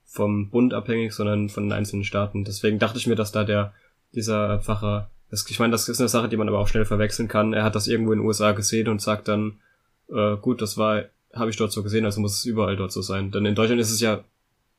vom 0.06 0.50
Bund 0.50 0.74
abhängig, 0.74 1.14
sondern 1.14 1.50
von 1.50 1.64
den 1.64 1.72
einzelnen 1.72 2.04
Staaten. 2.04 2.44
Deswegen 2.44 2.80
dachte 2.80 2.98
ich 2.98 3.08
mir, 3.08 3.16
dass 3.16 3.32
da 3.32 3.44
der 3.44 3.74
dieser 4.14 4.60
Pfarrer, 4.60 5.12
das, 5.30 5.50
ich 5.50 5.60
meine, 5.60 5.72
das 5.72 5.90
ist 5.90 6.00
eine 6.00 6.10
Sache, 6.10 6.30
die 6.30 6.38
man 6.38 6.48
aber 6.48 6.60
auch 6.60 6.68
schnell 6.68 6.86
verwechseln 6.86 7.28
kann. 7.28 7.54
Er 7.54 7.64
hat 7.64 7.76
das 7.76 7.88
irgendwo 7.88 8.14
in 8.14 8.20
den 8.20 8.28
USA 8.28 8.54
gesehen 8.54 8.88
und 8.88 9.02
sagt 9.02 9.28
dann, 9.28 9.60
äh, 10.10 10.38
gut, 10.38 10.62
das 10.62 10.78
war, 10.78 11.06
habe 11.34 11.50
ich 11.50 11.58
dort 11.58 11.72
so 11.72 11.84
gesehen, 11.84 12.06
also 12.06 12.22
muss 12.22 12.38
es 12.38 12.46
überall 12.46 12.78
dort 12.78 12.92
so 12.92 13.02
sein. 13.02 13.32
Denn 13.32 13.46
in 13.46 13.56
Deutschland 13.56 13.82
ist 13.82 13.92
es 13.92 14.00
ja, 14.00 14.24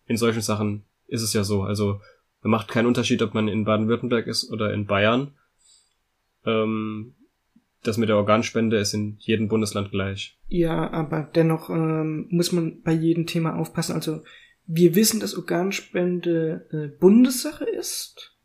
in 0.07 0.17
solchen 0.17 0.41
Sachen 0.41 0.85
ist 1.07 1.23
es 1.23 1.33
ja 1.33 1.45
so. 1.45 1.63
Also 1.63 2.01
man 2.43 2.53
macht 2.53 2.69
keinen 2.69 2.87
Unterschied, 2.87 3.23
ob 3.23 3.35
man 3.35 3.49
in 3.49 3.65
Baden-Württemberg 3.65 4.27
ist 4.27 4.51
oder 4.51 4.73
in 4.73 4.87
Bayern. 4.87 5.33
Ähm, 6.47 7.15
das 7.83 7.99
mit 7.99 8.09
der 8.09 8.17
Organspende 8.17 8.79
ist 8.79 8.95
in 8.95 9.17
jedem 9.19 9.49
Bundesland 9.49 9.91
gleich. 9.91 10.39
Ja, 10.49 10.91
aber 10.91 11.23
dennoch 11.23 11.71
ähm, 11.71 12.27
muss 12.31 12.53
man 12.53 12.83
bei 12.83 12.93
jedem 12.93 13.27
Thema 13.27 13.57
aufpassen. 13.57 13.95
Also 13.95 14.23
wir 14.67 14.95
wissen, 14.95 15.21
dass 15.21 15.37
Organspende 15.37 16.67
äh, 16.73 16.99
Bundessache 16.99 17.65
ist, 17.65 18.37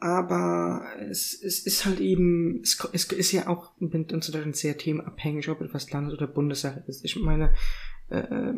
aber 0.00 0.86
es, 1.10 1.40
es 1.42 1.60
ist 1.60 1.84
halt 1.84 2.00
eben, 2.00 2.62
es, 2.62 2.78
es 2.92 3.04
ist 3.04 3.32
ja 3.32 3.48
auch 3.48 3.72
mit 3.78 4.12
uns 4.12 4.26
sehr 4.52 4.78
themenabhängig, 4.78 5.48
ob 5.50 5.60
etwas 5.60 5.90
Landes- 5.90 6.14
oder 6.14 6.26
Bundessache 6.26 6.82
ist. 6.86 7.04
Ich 7.04 7.16
meine, 7.16 7.54
äh, 8.08 8.54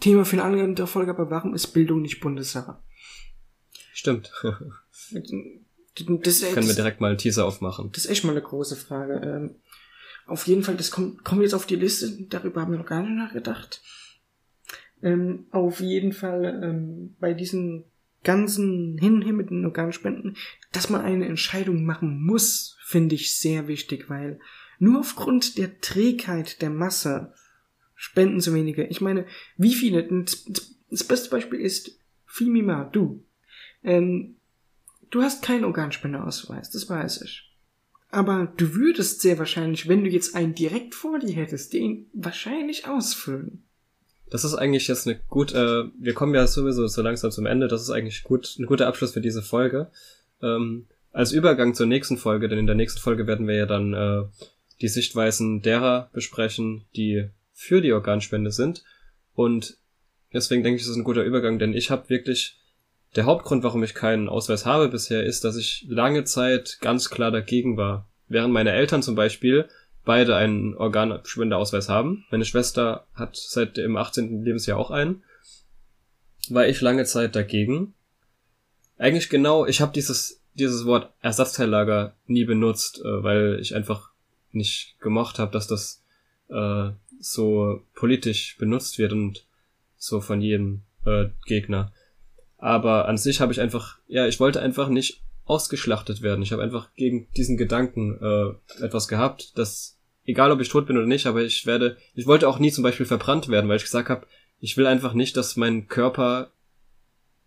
Thema 0.00 0.24
für 0.24 0.40
eine 0.40 0.62
andere 0.62 0.86
Folge, 0.86 1.10
aber 1.10 1.30
warum 1.30 1.54
ist 1.54 1.68
Bildung 1.68 2.02
nicht 2.02 2.20
Bundessache? 2.20 2.78
Stimmt. 3.92 4.32
Das 5.12 6.40
ist, 6.40 6.54
Können 6.54 6.68
wir 6.68 6.74
direkt 6.74 7.00
mal 7.00 7.08
einen 7.08 7.18
Teaser 7.18 7.44
aufmachen. 7.44 7.90
Das 7.92 8.04
ist 8.04 8.10
echt 8.10 8.24
mal 8.24 8.30
eine 8.30 8.42
große 8.42 8.76
Frage. 8.76 9.14
Ähm, 9.24 9.56
auf 10.26 10.46
jeden 10.46 10.62
Fall, 10.62 10.76
das 10.76 10.90
kommt, 10.90 11.24
kommt 11.24 11.42
jetzt 11.42 11.54
auf 11.54 11.66
die 11.66 11.76
Liste, 11.76 12.10
darüber 12.28 12.62
haben 12.62 12.72
wir 12.72 12.78
noch 12.78 12.86
gar 12.86 13.02
nicht 13.02 13.16
nachgedacht. 13.16 13.82
Ähm, 15.02 15.46
auf 15.50 15.80
jeden 15.80 16.12
Fall 16.12 16.60
ähm, 16.62 17.16
bei 17.18 17.34
diesen 17.34 17.84
ganzen 18.24 18.98
Hin 18.98 19.22
Her 19.22 19.32
mit 19.32 19.50
den 19.50 19.64
Organspenden, 19.64 20.36
dass 20.72 20.90
man 20.90 21.02
eine 21.02 21.26
Entscheidung 21.26 21.84
machen 21.84 22.22
muss, 22.22 22.76
finde 22.82 23.14
ich 23.14 23.36
sehr 23.36 23.68
wichtig, 23.68 24.08
weil 24.08 24.38
nur 24.78 25.00
aufgrund 25.00 25.58
der 25.58 25.80
Trägheit 25.80 26.62
der 26.62 26.70
Masse 26.70 27.32
spenden 27.94 28.40
so 28.40 28.54
wenige. 28.54 28.84
Ich 28.84 29.00
meine, 29.00 29.26
wie 29.56 29.74
viele? 29.74 30.08
Das 30.90 31.04
beste 31.04 31.30
Beispiel 31.30 31.60
ist 31.60 31.98
Fimima, 32.26 32.84
du. 32.84 33.24
Ähm, 33.82 34.36
Du 35.12 35.20
hast 35.20 35.42
keinen 35.42 35.66
Organspendeausweis, 35.66 36.70
das 36.70 36.88
weiß 36.88 37.20
ich. 37.20 37.54
Aber 38.08 38.50
du 38.56 38.74
würdest 38.74 39.20
sehr 39.20 39.38
wahrscheinlich, 39.38 39.86
wenn 39.86 40.04
du 40.04 40.10
jetzt 40.10 40.34
einen 40.34 40.54
direkt 40.54 40.94
vor 40.94 41.18
dir 41.18 41.34
hättest, 41.34 41.74
den 41.74 42.06
wahrscheinlich 42.14 42.88
ausfüllen. 42.88 43.62
Das 44.32 44.44
ist 44.44 44.54
eigentlich 44.54 44.88
jetzt 44.88 45.06
eine 45.06 45.20
gut, 45.28 45.52
äh, 45.52 45.84
wir 45.98 46.14
kommen 46.14 46.34
ja 46.34 46.46
sowieso 46.46 46.86
so 46.86 47.02
langsam 47.02 47.30
zum 47.30 47.44
Ende, 47.44 47.68
das 47.68 47.82
ist 47.82 47.90
eigentlich 47.90 48.22
gut, 48.22 48.56
ein 48.58 48.64
guter 48.64 48.86
Abschluss 48.86 49.12
für 49.12 49.20
diese 49.20 49.42
Folge. 49.42 49.90
Ähm, 50.40 50.86
als 51.12 51.32
Übergang 51.32 51.74
zur 51.74 51.84
nächsten 51.84 52.16
Folge, 52.16 52.48
denn 52.48 52.58
in 52.58 52.66
der 52.66 52.74
nächsten 52.74 52.98
Folge 52.98 53.26
werden 53.26 53.46
wir 53.46 53.56
ja 53.56 53.66
dann 53.66 53.92
äh, 53.92 54.22
die 54.80 54.88
Sichtweisen 54.88 55.60
derer 55.60 56.08
besprechen, 56.14 56.86
die 56.96 57.28
für 57.52 57.82
die 57.82 57.92
Organspende 57.92 58.52
sind. 58.52 58.82
Und 59.34 59.76
deswegen 60.32 60.62
denke 60.62 60.76
ich, 60.76 60.82
das 60.84 60.92
ist 60.92 60.96
ein 60.96 61.04
guter 61.04 61.24
Übergang, 61.24 61.58
denn 61.58 61.74
ich 61.74 61.90
habe 61.90 62.08
wirklich 62.08 62.58
der 63.16 63.26
Hauptgrund, 63.26 63.62
warum 63.64 63.82
ich 63.82 63.92
keinen 63.92 64.30
Ausweis 64.30 64.64
habe 64.64 64.88
bisher, 64.88 65.24
ist, 65.24 65.44
dass 65.44 65.56
ich 65.56 65.84
lange 65.90 66.24
Zeit 66.24 66.78
ganz 66.80 67.10
klar 67.10 67.30
dagegen 67.30 67.76
war. 67.76 68.08
Während 68.28 68.54
meine 68.54 68.72
Eltern 68.72 69.02
zum 69.02 69.14
Beispiel 69.14 69.68
beide 70.04 70.36
einen 70.36 70.74
Organspendeausweis 70.74 71.88
haben. 71.88 72.24
Meine 72.30 72.44
Schwester 72.44 73.06
hat 73.14 73.36
seit 73.36 73.76
dem 73.76 73.96
18. 73.96 74.44
Lebensjahr 74.44 74.78
auch 74.78 74.90
einen. 74.90 75.22
War 76.48 76.66
ich 76.66 76.80
lange 76.80 77.04
Zeit 77.04 77.36
dagegen. 77.36 77.94
Eigentlich 78.98 79.30
genau, 79.30 79.66
ich 79.66 79.80
habe 79.80 79.92
dieses, 79.92 80.42
dieses 80.54 80.84
Wort 80.84 81.12
Ersatzteillager 81.20 82.14
nie 82.26 82.44
benutzt, 82.44 83.00
äh, 83.04 83.22
weil 83.22 83.58
ich 83.60 83.74
einfach 83.74 84.10
nicht 84.50 84.96
gemocht 85.00 85.38
habe, 85.38 85.52
dass 85.52 85.66
das 85.66 86.02
äh, 86.48 86.90
so 87.20 87.82
politisch 87.94 88.56
benutzt 88.58 88.98
wird 88.98 89.12
und 89.12 89.46
so 89.96 90.20
von 90.20 90.40
jedem 90.40 90.82
äh, 91.06 91.26
Gegner. 91.46 91.92
Aber 92.58 93.08
an 93.08 93.16
sich 93.16 93.40
habe 93.40 93.52
ich 93.52 93.60
einfach, 93.60 93.98
ja, 94.06 94.26
ich 94.26 94.38
wollte 94.40 94.60
einfach 94.60 94.88
nicht 94.88 95.20
ausgeschlachtet 95.44 96.22
werden. 96.22 96.42
Ich 96.42 96.52
habe 96.52 96.62
einfach 96.62 96.94
gegen 96.94 97.28
diesen 97.36 97.56
Gedanken 97.56 98.18
äh, 98.20 98.84
etwas 98.84 99.08
gehabt, 99.08 99.56
dass 99.58 99.98
egal 100.24 100.52
ob 100.52 100.60
ich 100.60 100.68
tot 100.68 100.86
bin 100.86 100.96
oder 100.96 101.06
nicht, 101.06 101.26
aber 101.26 101.42
ich 101.42 101.66
werde, 101.66 101.96
ich 102.14 102.26
wollte 102.26 102.48
auch 102.48 102.58
nie 102.58 102.70
zum 102.70 102.84
Beispiel 102.84 103.06
verbrannt 103.06 103.48
werden, 103.48 103.68
weil 103.68 103.76
ich 103.76 103.84
gesagt 103.84 104.08
habe, 104.08 104.26
ich 104.60 104.76
will 104.76 104.86
einfach 104.86 105.14
nicht, 105.14 105.36
dass 105.36 105.56
mein 105.56 105.88
Körper 105.88 106.52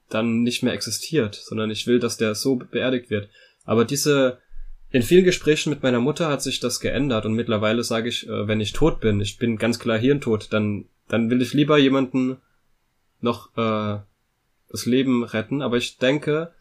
dann 0.09 0.43
nicht 0.43 0.61
mehr 0.61 0.73
existiert, 0.73 1.35
sondern 1.35 1.71
ich 1.71 1.87
will, 1.87 1.99
dass 1.99 2.17
der 2.17 2.35
so 2.35 2.57
beerdigt 2.57 3.09
wird. 3.09 3.29
Aber 3.63 3.85
diese, 3.85 4.39
in 4.91 5.01
vielen 5.01 5.23
Gesprächen 5.23 5.69
mit 5.69 5.81
meiner 5.81 5.99
Mutter 5.99 6.27
hat 6.27 6.43
sich 6.43 6.59
das 6.59 6.79
geändert 6.79 7.25
und 7.25 7.33
mittlerweile 7.33 7.83
sage 7.83 8.09
ich, 8.09 8.27
äh, 8.27 8.47
wenn 8.47 8.61
ich 8.61 8.73
tot 8.73 8.99
bin, 8.99 9.21
ich 9.21 9.37
bin 9.37 9.57
ganz 9.57 9.79
klar 9.79 9.97
hirntot, 9.97 10.51
dann, 10.51 10.85
dann 11.07 11.29
will 11.29 11.41
ich 11.41 11.53
lieber 11.53 11.77
jemanden 11.77 12.37
noch 13.21 13.57
äh, 13.57 13.99
das 14.69 14.85
Leben 14.85 15.23
retten. 15.23 15.61
Aber 15.61 15.77
ich 15.77 15.97
denke, 15.97 16.53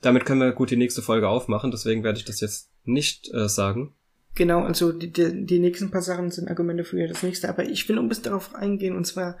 damit 0.00 0.24
können 0.24 0.40
wir 0.40 0.52
gut 0.52 0.70
die 0.70 0.76
nächste 0.76 1.02
Folge 1.02 1.28
aufmachen, 1.28 1.70
deswegen 1.70 2.04
werde 2.04 2.18
ich 2.18 2.24
das 2.24 2.40
jetzt 2.40 2.70
nicht 2.84 3.32
äh, 3.32 3.48
sagen. 3.48 3.94
Genau, 4.34 4.62
also 4.62 4.92
die, 4.92 5.12
die, 5.12 5.44
die 5.44 5.58
nächsten 5.58 5.90
paar 5.90 6.02
Sachen 6.02 6.30
sind 6.30 6.48
Argumente 6.48 6.84
für 6.84 7.06
das 7.06 7.22
nächste, 7.22 7.48
aber 7.48 7.64
ich 7.64 7.88
will 7.88 7.98
ein 7.98 8.08
bisschen 8.08 8.24
darauf 8.24 8.54
eingehen 8.54 8.96
und 8.96 9.06
zwar 9.06 9.38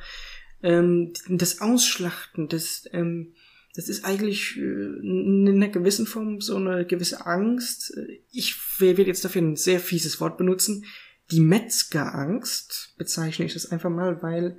ähm, 0.62 1.12
das 1.28 1.60
Ausschlachten, 1.60 2.48
das, 2.48 2.84
ähm, 2.92 3.34
das 3.74 3.88
ist 3.88 4.04
eigentlich 4.04 4.56
äh, 4.56 4.60
in 4.60 5.48
einer 5.48 5.68
gewissen 5.68 6.06
Form 6.06 6.40
so 6.40 6.56
eine 6.56 6.84
gewisse 6.84 7.24
Angst. 7.26 7.96
Ich 8.30 8.56
werde 8.78 9.04
jetzt 9.04 9.24
dafür 9.24 9.42
ein 9.42 9.56
sehr 9.56 9.80
fieses 9.80 10.20
Wort 10.20 10.36
benutzen. 10.36 10.84
Die 11.30 11.40
Metzgerangst 11.40 12.94
bezeichne 12.98 13.46
ich 13.46 13.54
das 13.54 13.70
einfach 13.70 13.90
mal, 13.90 14.22
weil 14.22 14.58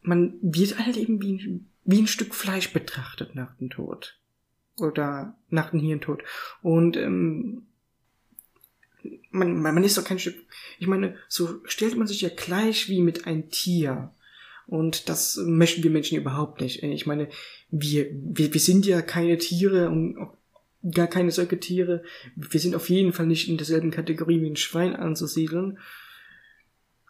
man 0.00 0.38
wird 0.40 0.78
halt 0.78 0.96
eben 0.96 1.20
wie, 1.20 1.60
wie 1.84 1.98
ein 1.98 2.06
Stück 2.06 2.34
Fleisch 2.34 2.72
betrachtet 2.72 3.34
nach 3.34 3.56
dem 3.56 3.70
Tod. 3.70 4.18
Oder 4.78 5.36
nach 5.50 5.70
dem 5.70 5.80
Hirntod. 5.80 6.22
Und 6.62 6.96
ähm, 6.96 7.66
man, 9.30 9.60
man 9.60 9.84
ist 9.84 9.98
doch 9.98 10.04
kein 10.04 10.18
Stück. 10.18 10.36
Ich 10.78 10.86
meine, 10.86 11.16
so 11.28 11.60
stellt 11.64 11.96
man 11.96 12.06
sich 12.06 12.20
ja 12.20 12.30
gleich 12.34 12.88
wie 12.88 13.02
mit 13.02 13.26
einem 13.26 13.50
Tier. 13.50 14.12
Und 14.66 15.08
das 15.08 15.36
möchten 15.36 15.82
wir 15.82 15.90
Menschen 15.90 16.18
überhaupt 16.18 16.60
nicht. 16.60 16.82
Ich 16.82 17.06
meine, 17.06 17.28
wir, 17.70 18.08
wir, 18.12 18.52
wir 18.52 18.60
sind 18.60 18.86
ja 18.86 19.00
keine 19.00 19.38
Tiere 19.38 19.88
und 19.88 20.28
gar 20.92 21.06
keine 21.06 21.30
solche 21.30 21.58
Tiere. 21.58 22.02
Wir 22.36 22.60
sind 22.60 22.74
auf 22.74 22.88
jeden 22.88 23.12
Fall 23.12 23.26
nicht 23.26 23.48
in 23.48 23.56
derselben 23.56 23.90
Kategorie 23.90 24.42
wie 24.42 24.50
ein 24.50 24.56
Schwein 24.56 24.94
anzusiedeln. 24.94 25.78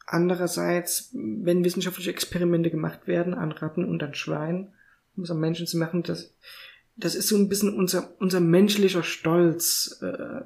Andererseits, 0.07 1.11
wenn 1.13 1.65
wissenschaftliche 1.65 2.11
Experimente 2.11 2.71
gemacht 2.71 3.07
werden 3.07 3.35
an 3.35 3.53
Ratten 3.53 3.85
und 3.85 4.03
an 4.03 4.15
Schweinen, 4.15 4.73
um 5.17 5.25
es 5.25 5.31
an 5.31 5.41
Menschen 5.41 5.67
zu 5.67 5.77
machen, 5.77 6.03
das, 6.03 6.33
das 6.99 7.15
ist 7.15 7.29
so 7.29 7.37
ein 7.37 7.49
bisschen 7.49 7.75
unser, 7.75 8.13
unser 8.21 8.41
menschlicher 8.41 9.05
Stolz, 9.05 10.01
äh, 10.03 10.41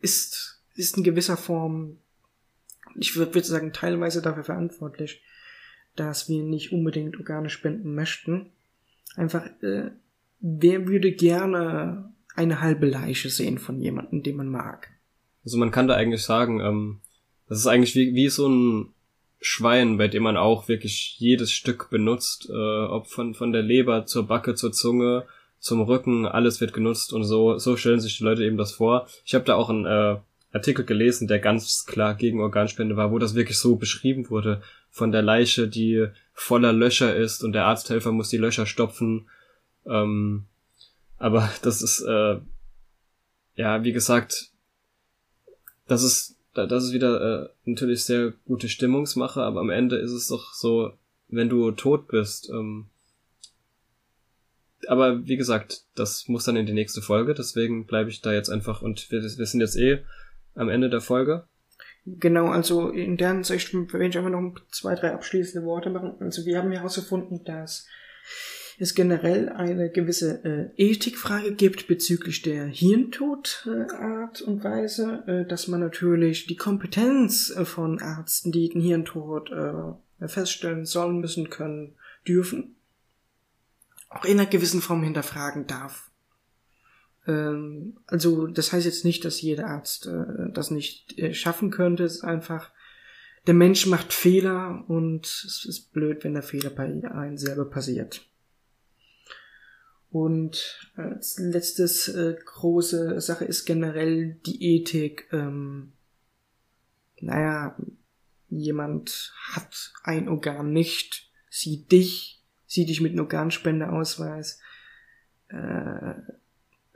ist, 0.00 0.60
ist 0.74 0.96
in 0.96 1.04
gewisser 1.04 1.36
Form, 1.36 1.98
ich 2.96 3.16
würde 3.16 3.42
sagen, 3.42 3.72
teilweise 3.72 4.20
dafür 4.20 4.44
verantwortlich, 4.44 5.22
dass 5.94 6.28
wir 6.28 6.42
nicht 6.42 6.72
unbedingt 6.72 7.16
Organe 7.18 7.48
spenden 7.48 7.94
möchten. 7.94 8.50
Einfach, 9.14 9.46
äh, 9.62 9.92
wer 10.40 10.86
würde 10.88 11.12
gerne 11.12 12.12
eine 12.34 12.60
halbe 12.60 12.86
Leiche 12.86 13.30
sehen 13.30 13.58
von 13.58 13.80
jemandem, 13.80 14.22
den 14.22 14.36
man 14.36 14.48
mag? 14.48 14.90
Also 15.44 15.56
man 15.56 15.70
kann 15.70 15.86
da 15.86 15.94
eigentlich 15.94 16.22
sagen, 16.22 16.60
ähm, 16.60 17.00
das 17.48 17.60
ist 17.60 17.66
eigentlich 17.66 17.94
wie, 17.94 18.14
wie 18.14 18.28
so 18.28 18.48
ein 18.48 18.92
Schwein, 19.40 19.98
bei 19.98 20.08
dem 20.08 20.22
man 20.22 20.36
auch 20.36 20.68
wirklich 20.68 21.16
jedes 21.18 21.52
Stück 21.52 21.90
benutzt, 21.90 22.48
äh, 22.50 22.84
ob 22.84 23.06
von, 23.06 23.34
von 23.34 23.52
der 23.52 23.62
Leber 23.62 24.06
zur 24.06 24.26
Backe, 24.26 24.54
zur 24.54 24.72
Zunge, 24.72 25.24
zum 25.58 25.80
Rücken, 25.80 26.26
alles 26.26 26.60
wird 26.60 26.72
genutzt 26.72 27.12
und 27.12 27.24
so, 27.24 27.58
so 27.58 27.76
stellen 27.76 28.00
sich 28.00 28.18
die 28.18 28.24
Leute 28.24 28.44
eben 28.44 28.56
das 28.56 28.72
vor. 28.72 29.06
Ich 29.24 29.34
habe 29.34 29.44
da 29.44 29.54
auch 29.56 29.68
einen 29.68 29.84
äh, 29.84 30.16
Artikel 30.52 30.84
gelesen, 30.84 31.28
der 31.28 31.38
ganz 31.38 31.84
klar 31.86 32.14
gegen 32.14 32.40
Organspende 32.40 32.96
war, 32.96 33.10
wo 33.10 33.18
das 33.18 33.34
wirklich 33.34 33.58
so 33.58 33.76
beschrieben 33.76 34.30
wurde, 34.30 34.62
von 34.90 35.12
der 35.12 35.22
Leiche, 35.22 35.68
die 35.68 36.06
voller 36.32 36.72
Löcher 36.72 37.14
ist 37.14 37.44
und 37.44 37.52
der 37.52 37.66
Arzthelfer 37.66 38.12
muss 38.12 38.30
die 38.30 38.38
Löcher 38.38 38.66
stopfen. 38.66 39.28
Ähm, 39.86 40.46
aber 41.18 41.50
das 41.62 41.82
ist, 41.82 42.00
äh, 42.02 42.38
ja, 43.54 43.84
wie 43.84 43.92
gesagt, 43.92 44.50
das 45.86 46.02
ist, 46.02 46.35
das 46.56 46.84
ist 46.84 46.92
wieder 46.92 47.44
äh, 47.44 47.48
natürlich 47.64 48.04
sehr 48.04 48.32
gute 48.46 48.68
Stimmungsmache, 48.68 49.42
aber 49.42 49.60
am 49.60 49.70
Ende 49.70 49.96
ist 49.96 50.12
es 50.12 50.28
doch 50.28 50.54
so, 50.54 50.92
wenn 51.28 51.48
du 51.48 51.70
tot 51.72 52.08
bist, 52.08 52.48
ähm, 52.50 52.86
aber 54.88 55.26
wie 55.26 55.36
gesagt, 55.36 55.84
das 55.94 56.28
muss 56.28 56.44
dann 56.44 56.56
in 56.56 56.66
die 56.66 56.72
nächste 56.72 57.02
Folge, 57.02 57.34
deswegen 57.34 57.86
bleibe 57.86 58.10
ich 58.10 58.20
da 58.20 58.32
jetzt 58.32 58.50
einfach 58.50 58.82
und 58.82 59.10
wir, 59.10 59.22
wir 59.22 59.46
sind 59.46 59.60
jetzt 59.60 59.76
eh 59.76 60.04
am 60.54 60.68
Ende 60.68 60.88
der 60.88 61.00
Folge. 61.00 61.44
Genau, 62.06 62.46
also 62.46 62.90
in 62.90 63.16
der 63.16 63.32
Hinsicht 63.32 63.74
will 63.74 64.02
ich 64.02 64.16
einfach 64.16 64.30
noch 64.30 64.54
zwei, 64.70 64.94
drei 64.94 65.12
abschließende 65.12 65.66
Worte 65.66 65.90
machen. 65.90 66.14
Also 66.20 66.46
wir 66.46 66.58
haben 66.58 66.70
herausgefunden, 66.70 67.42
dass 67.44 67.88
es 68.78 68.94
generell 68.94 69.48
eine 69.48 69.90
gewisse 69.90 70.44
äh, 70.44 70.70
Ethikfrage 70.76 71.54
gibt 71.54 71.86
bezüglich 71.86 72.42
der 72.42 72.66
Hirntodart 72.66 73.66
äh, 73.66 74.44
und 74.44 74.64
Weise, 74.64 75.24
äh, 75.26 75.48
dass 75.48 75.66
man 75.68 75.80
natürlich 75.80 76.46
die 76.46 76.56
Kompetenz 76.56 77.50
äh, 77.50 77.64
von 77.64 77.98
Ärzten, 77.98 78.52
die 78.52 78.68
den 78.68 78.82
Hirntod 78.82 79.50
äh, 79.50 80.28
feststellen 80.28 80.84
sollen, 80.84 81.20
müssen, 81.20 81.48
können, 81.48 81.94
dürfen, 82.28 82.76
auch 84.10 84.24
in 84.24 84.38
einer 84.38 84.48
gewissen 84.48 84.82
Form 84.82 85.02
hinterfragen 85.02 85.66
darf. 85.66 86.10
Ähm, 87.26 87.96
also 88.06 88.46
das 88.46 88.72
heißt 88.72 88.84
jetzt 88.84 89.06
nicht, 89.06 89.24
dass 89.24 89.40
jeder 89.40 89.68
Arzt 89.68 90.06
äh, 90.06 90.50
das 90.52 90.70
nicht 90.70 91.14
schaffen 91.34 91.70
könnte. 91.70 92.04
Es 92.04 92.16
ist 92.16 92.24
einfach, 92.24 92.72
der 93.46 93.54
Mensch 93.54 93.86
macht 93.86 94.12
Fehler 94.12 94.84
und 94.88 95.24
es 95.24 95.64
ist 95.66 95.94
blöd, 95.94 96.24
wenn 96.24 96.34
der 96.34 96.42
Fehler 96.42 96.70
bei 96.70 96.84
einem 96.84 97.38
selber 97.38 97.64
passiert. 97.64 98.26
Und 100.10 100.90
als 100.94 101.38
letztes 101.38 102.08
äh, 102.08 102.36
große 102.44 103.20
Sache 103.20 103.44
ist 103.44 103.64
generell 103.64 104.36
die 104.46 104.76
Ethik. 104.76 105.28
Ähm, 105.32 105.92
naja, 107.20 107.76
jemand 108.48 109.32
hat 109.52 109.92
ein 110.04 110.28
Organ 110.28 110.72
nicht, 110.72 111.30
sieht 111.50 111.90
dich, 111.92 112.42
sieht 112.66 112.88
dich 112.88 113.00
mit 113.00 113.12
einem 113.12 113.20
Organspendeausweis. 113.20 114.60
Äh, 115.48 116.14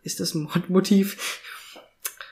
ist 0.02 0.20
das 0.20 0.34
ein 0.34 0.42
Mordmotiv? 0.42 1.40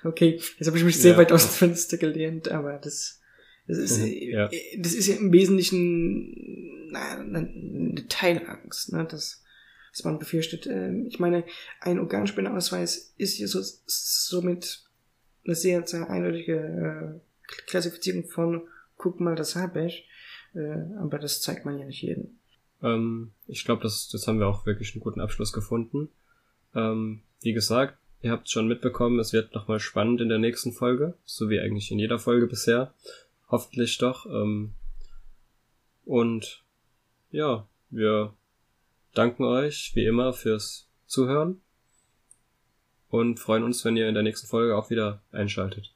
Okay, 0.04 0.40
jetzt 0.58 0.68
habe 0.68 0.78
ich 0.78 0.84
mich 0.84 0.96
sehr 1.00 1.14
ja. 1.14 1.18
weit 1.18 1.32
aus 1.32 1.42
dem 1.42 1.54
Fenster 1.54 1.96
gelehnt, 1.96 2.52
aber 2.52 2.78
das, 2.78 3.20
das 3.66 3.78
ist, 3.78 3.98
ja. 3.98 4.48
das 4.78 4.94
ist 4.94 5.08
ja 5.08 5.16
im 5.16 5.32
Wesentlichen 5.32 6.92
na, 6.92 7.18
eine 7.18 8.06
Teilangst, 8.08 8.92
ne? 8.92 9.04
Das, 9.10 9.42
was 9.98 10.04
man 10.04 10.18
befürchtet. 10.18 10.66
Ähm, 10.66 11.06
ich 11.06 11.18
meine, 11.18 11.44
ein 11.80 11.98
Organspendeausweis 11.98 13.14
ist 13.16 13.38
ja 13.38 13.46
so, 13.46 13.60
somit 13.86 14.84
eine 15.44 15.54
sehr, 15.54 15.86
sehr 15.86 16.08
eindeutige 16.08 16.56
äh, 16.56 17.20
Klassifizierung 17.66 18.28
von, 18.28 18.62
guck 18.96 19.20
mal, 19.20 19.34
das 19.34 19.56
habe 19.56 19.86
ich. 19.86 20.08
Äh, 20.54 20.76
aber 20.98 21.18
das 21.18 21.40
zeigt 21.40 21.64
man 21.64 21.78
ja 21.78 21.84
nicht 21.84 22.02
jedem. 22.02 22.38
Ähm, 22.82 23.32
ich 23.46 23.64
glaube, 23.64 23.82
das, 23.82 24.08
das 24.08 24.26
haben 24.26 24.38
wir 24.38 24.46
auch 24.46 24.66
wirklich 24.66 24.94
einen 24.94 25.02
guten 25.02 25.20
Abschluss 25.20 25.52
gefunden. 25.52 26.08
Ähm, 26.74 27.22
wie 27.40 27.52
gesagt, 27.52 27.98
ihr 28.22 28.30
habt 28.30 28.50
schon 28.50 28.68
mitbekommen, 28.68 29.18
es 29.18 29.32
wird 29.32 29.54
nochmal 29.54 29.80
spannend 29.80 30.20
in 30.20 30.28
der 30.28 30.38
nächsten 30.38 30.72
Folge, 30.72 31.14
so 31.24 31.50
wie 31.50 31.60
eigentlich 31.60 31.90
in 31.90 31.98
jeder 31.98 32.18
Folge 32.18 32.46
bisher. 32.46 32.94
Hoffentlich 33.48 33.98
doch. 33.98 34.26
Ähm, 34.26 34.74
und 36.04 36.64
ja, 37.30 37.66
wir 37.90 38.34
danken 39.14 39.44
euch 39.44 39.92
wie 39.94 40.04
immer 40.04 40.32
fürs 40.32 40.88
Zuhören 41.06 41.60
und 43.08 43.40
freuen 43.40 43.64
uns, 43.64 43.84
wenn 43.84 43.96
ihr 43.96 44.08
in 44.08 44.14
der 44.14 44.22
nächsten 44.22 44.46
Folge 44.46 44.76
auch 44.76 44.90
wieder 44.90 45.22
einschaltet. 45.32 45.94